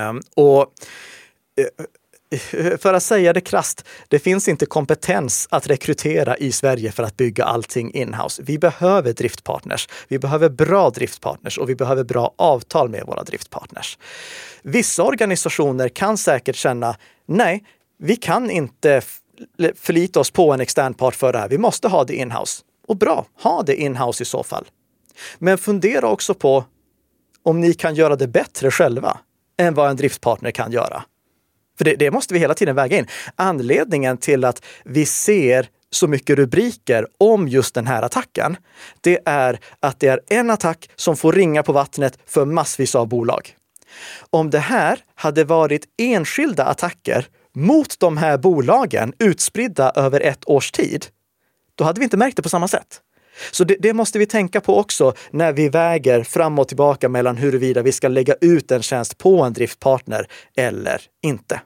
Um, 0.08 0.22
och 0.34 0.72
eh, 1.60 1.86
för 2.78 2.94
att 2.94 3.02
säga 3.02 3.32
det 3.32 3.40
krast, 3.40 3.84
det 4.08 4.18
finns 4.18 4.48
inte 4.48 4.66
kompetens 4.66 5.48
att 5.50 5.66
rekrytera 5.66 6.36
i 6.36 6.52
Sverige 6.52 6.92
för 6.92 7.02
att 7.02 7.16
bygga 7.16 7.44
allting 7.44 7.94
inhouse. 7.94 8.42
Vi 8.46 8.58
behöver 8.58 9.12
driftpartners. 9.12 9.88
Vi 10.08 10.18
behöver 10.18 10.48
bra 10.48 10.90
driftpartners 10.90 11.58
och 11.58 11.70
vi 11.70 11.74
behöver 11.74 12.04
bra 12.04 12.34
avtal 12.36 12.88
med 12.88 13.02
våra 13.06 13.22
driftpartners. 13.22 13.98
Vissa 14.62 15.02
organisationer 15.02 15.88
kan 15.88 16.18
säkert 16.18 16.56
känna, 16.56 16.96
nej, 17.26 17.64
vi 17.98 18.16
kan 18.16 18.50
inte 18.50 19.02
förlita 19.76 20.20
oss 20.20 20.30
på 20.30 20.52
en 20.52 20.60
extern 20.60 20.94
part 20.94 21.14
för 21.14 21.32
det 21.32 21.38
här. 21.38 21.48
Vi 21.48 21.58
måste 21.58 21.88
ha 21.88 22.04
det 22.04 22.14
inhouse. 22.14 22.62
Och 22.88 22.96
bra, 22.96 23.26
ha 23.42 23.62
det 23.62 23.76
inhouse 23.76 24.22
i 24.22 24.26
så 24.26 24.42
fall. 24.42 24.64
Men 25.38 25.58
fundera 25.58 26.08
också 26.08 26.34
på 26.34 26.64
om 27.42 27.60
ni 27.60 27.74
kan 27.74 27.94
göra 27.94 28.16
det 28.16 28.28
bättre 28.28 28.70
själva 28.70 29.18
än 29.58 29.74
vad 29.74 29.90
en 29.90 29.96
driftpartner 29.96 30.50
kan 30.50 30.72
göra. 30.72 31.02
För 31.78 31.84
det, 31.84 31.96
det 31.96 32.10
måste 32.10 32.34
vi 32.34 32.40
hela 32.40 32.54
tiden 32.54 32.76
väga 32.76 32.98
in. 32.98 33.06
Anledningen 33.36 34.18
till 34.18 34.44
att 34.44 34.64
vi 34.84 35.06
ser 35.06 35.68
så 35.90 36.08
mycket 36.08 36.36
rubriker 36.36 37.06
om 37.18 37.48
just 37.48 37.74
den 37.74 37.86
här 37.86 38.02
attacken, 38.02 38.56
det 39.00 39.18
är 39.24 39.60
att 39.80 40.00
det 40.00 40.08
är 40.08 40.20
en 40.28 40.50
attack 40.50 40.90
som 40.96 41.16
får 41.16 41.32
ringa 41.32 41.62
på 41.62 41.72
vattnet 41.72 42.18
för 42.26 42.44
massvis 42.44 42.94
av 42.94 43.08
bolag. 43.08 43.56
Om 44.30 44.50
det 44.50 44.58
här 44.58 44.98
hade 45.14 45.44
varit 45.44 45.84
enskilda 45.98 46.64
attacker 46.64 47.26
mot 47.56 48.00
de 48.00 48.16
här 48.16 48.38
bolagen 48.38 49.12
utspridda 49.18 49.92
över 49.94 50.20
ett 50.20 50.48
års 50.48 50.70
tid, 50.70 51.06
då 51.74 51.84
hade 51.84 52.00
vi 52.00 52.04
inte 52.04 52.16
märkt 52.16 52.36
det 52.36 52.42
på 52.42 52.48
samma 52.48 52.68
sätt. 52.68 53.00
Så 53.50 53.64
det, 53.64 53.76
det, 53.78 53.92
måste 53.92 54.18
vi 54.18 54.26
tänka 54.26 54.60
på 54.60 54.78
också 54.78 55.14
när 55.30 55.52
vi 55.52 55.68
väger 55.68 56.22
fram 56.22 56.58
och 56.58 56.68
tillbaka 56.68 57.08
mellan 57.08 57.36
huruvida 57.36 57.82
vi 57.82 57.92
ska 57.92 58.08
lägga 58.08 58.34
ut 58.40 58.70
en 58.70 58.82
tjänst 58.82 59.18
på 59.18 59.42
en 59.42 59.52
driftpartner 59.52 60.26
eller 60.56 61.02
inte. 61.22 61.60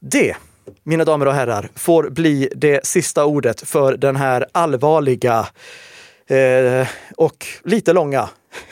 Det, 0.00 0.36
mina 0.82 1.04
damer 1.04 1.26
och 1.26 1.34
herrar, 1.34 1.68
får 1.74 2.10
bli 2.10 2.48
det 2.54 2.86
sista 2.86 3.24
ordet 3.24 3.60
för 3.60 3.96
den 3.96 4.16
här 4.16 4.46
allvarliga 4.52 5.46
eh, 6.26 6.88
och 7.16 7.46
lite 7.64 7.92
långa 7.92 8.28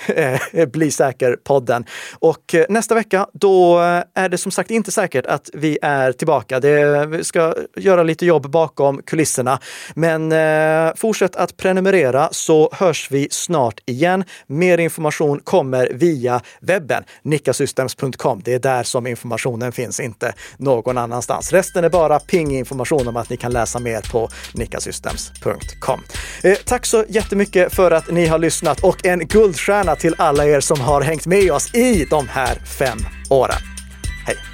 Eh, 0.06 0.66
bli 0.66 0.90
säker-podden. 0.90 1.84
Och 2.18 2.54
eh, 2.54 2.66
nästa 2.68 2.94
vecka, 2.94 3.26
då 3.32 3.80
eh, 3.80 4.02
är 4.14 4.28
det 4.28 4.38
som 4.38 4.52
sagt 4.52 4.70
inte 4.70 4.92
säkert 4.92 5.26
att 5.26 5.50
vi 5.52 5.78
är 5.82 6.12
tillbaka. 6.12 6.60
Det, 6.60 7.06
vi 7.06 7.24
ska 7.24 7.54
göra 7.76 8.02
lite 8.02 8.26
jobb 8.26 8.50
bakom 8.50 9.02
kulisserna. 9.02 9.58
Men 9.94 10.32
eh, 10.32 10.94
fortsätt 10.96 11.36
att 11.36 11.56
prenumerera 11.56 12.28
så 12.32 12.70
hörs 12.72 13.10
vi 13.10 13.28
snart 13.30 13.80
igen. 13.86 14.24
Mer 14.46 14.78
information 14.78 15.40
kommer 15.40 15.88
via 15.92 16.40
webben, 16.60 17.04
nickasystems.com. 17.22 18.40
Det 18.44 18.54
är 18.54 18.58
där 18.58 18.82
som 18.82 19.06
informationen 19.06 19.72
finns, 19.72 20.00
inte 20.00 20.34
någon 20.56 20.98
annanstans. 20.98 21.52
Resten 21.52 21.84
är 21.84 21.90
bara 21.90 22.18
ping-information 22.18 23.08
om 23.08 23.16
att 23.16 23.30
ni 23.30 23.36
kan 23.36 23.52
läsa 23.52 23.78
mer 23.78 24.00
på 24.12 24.28
nickasystems.com. 24.54 26.00
Eh, 26.42 26.56
tack 26.64 26.86
så 26.86 27.04
jättemycket 27.08 27.74
för 27.74 27.90
att 27.90 28.10
ni 28.10 28.26
har 28.26 28.38
lyssnat 28.38 28.84
och 28.84 29.06
en 29.06 29.18
guldstjärna 29.18 29.73
till 29.96 30.14
alla 30.18 30.46
er 30.46 30.60
som 30.60 30.80
har 30.80 31.00
hängt 31.00 31.26
med 31.26 31.52
oss 31.52 31.74
i 31.74 32.04
de 32.10 32.28
här 32.28 32.54
fem 32.78 32.98
åren. 33.30 33.60
Hej! 34.26 34.53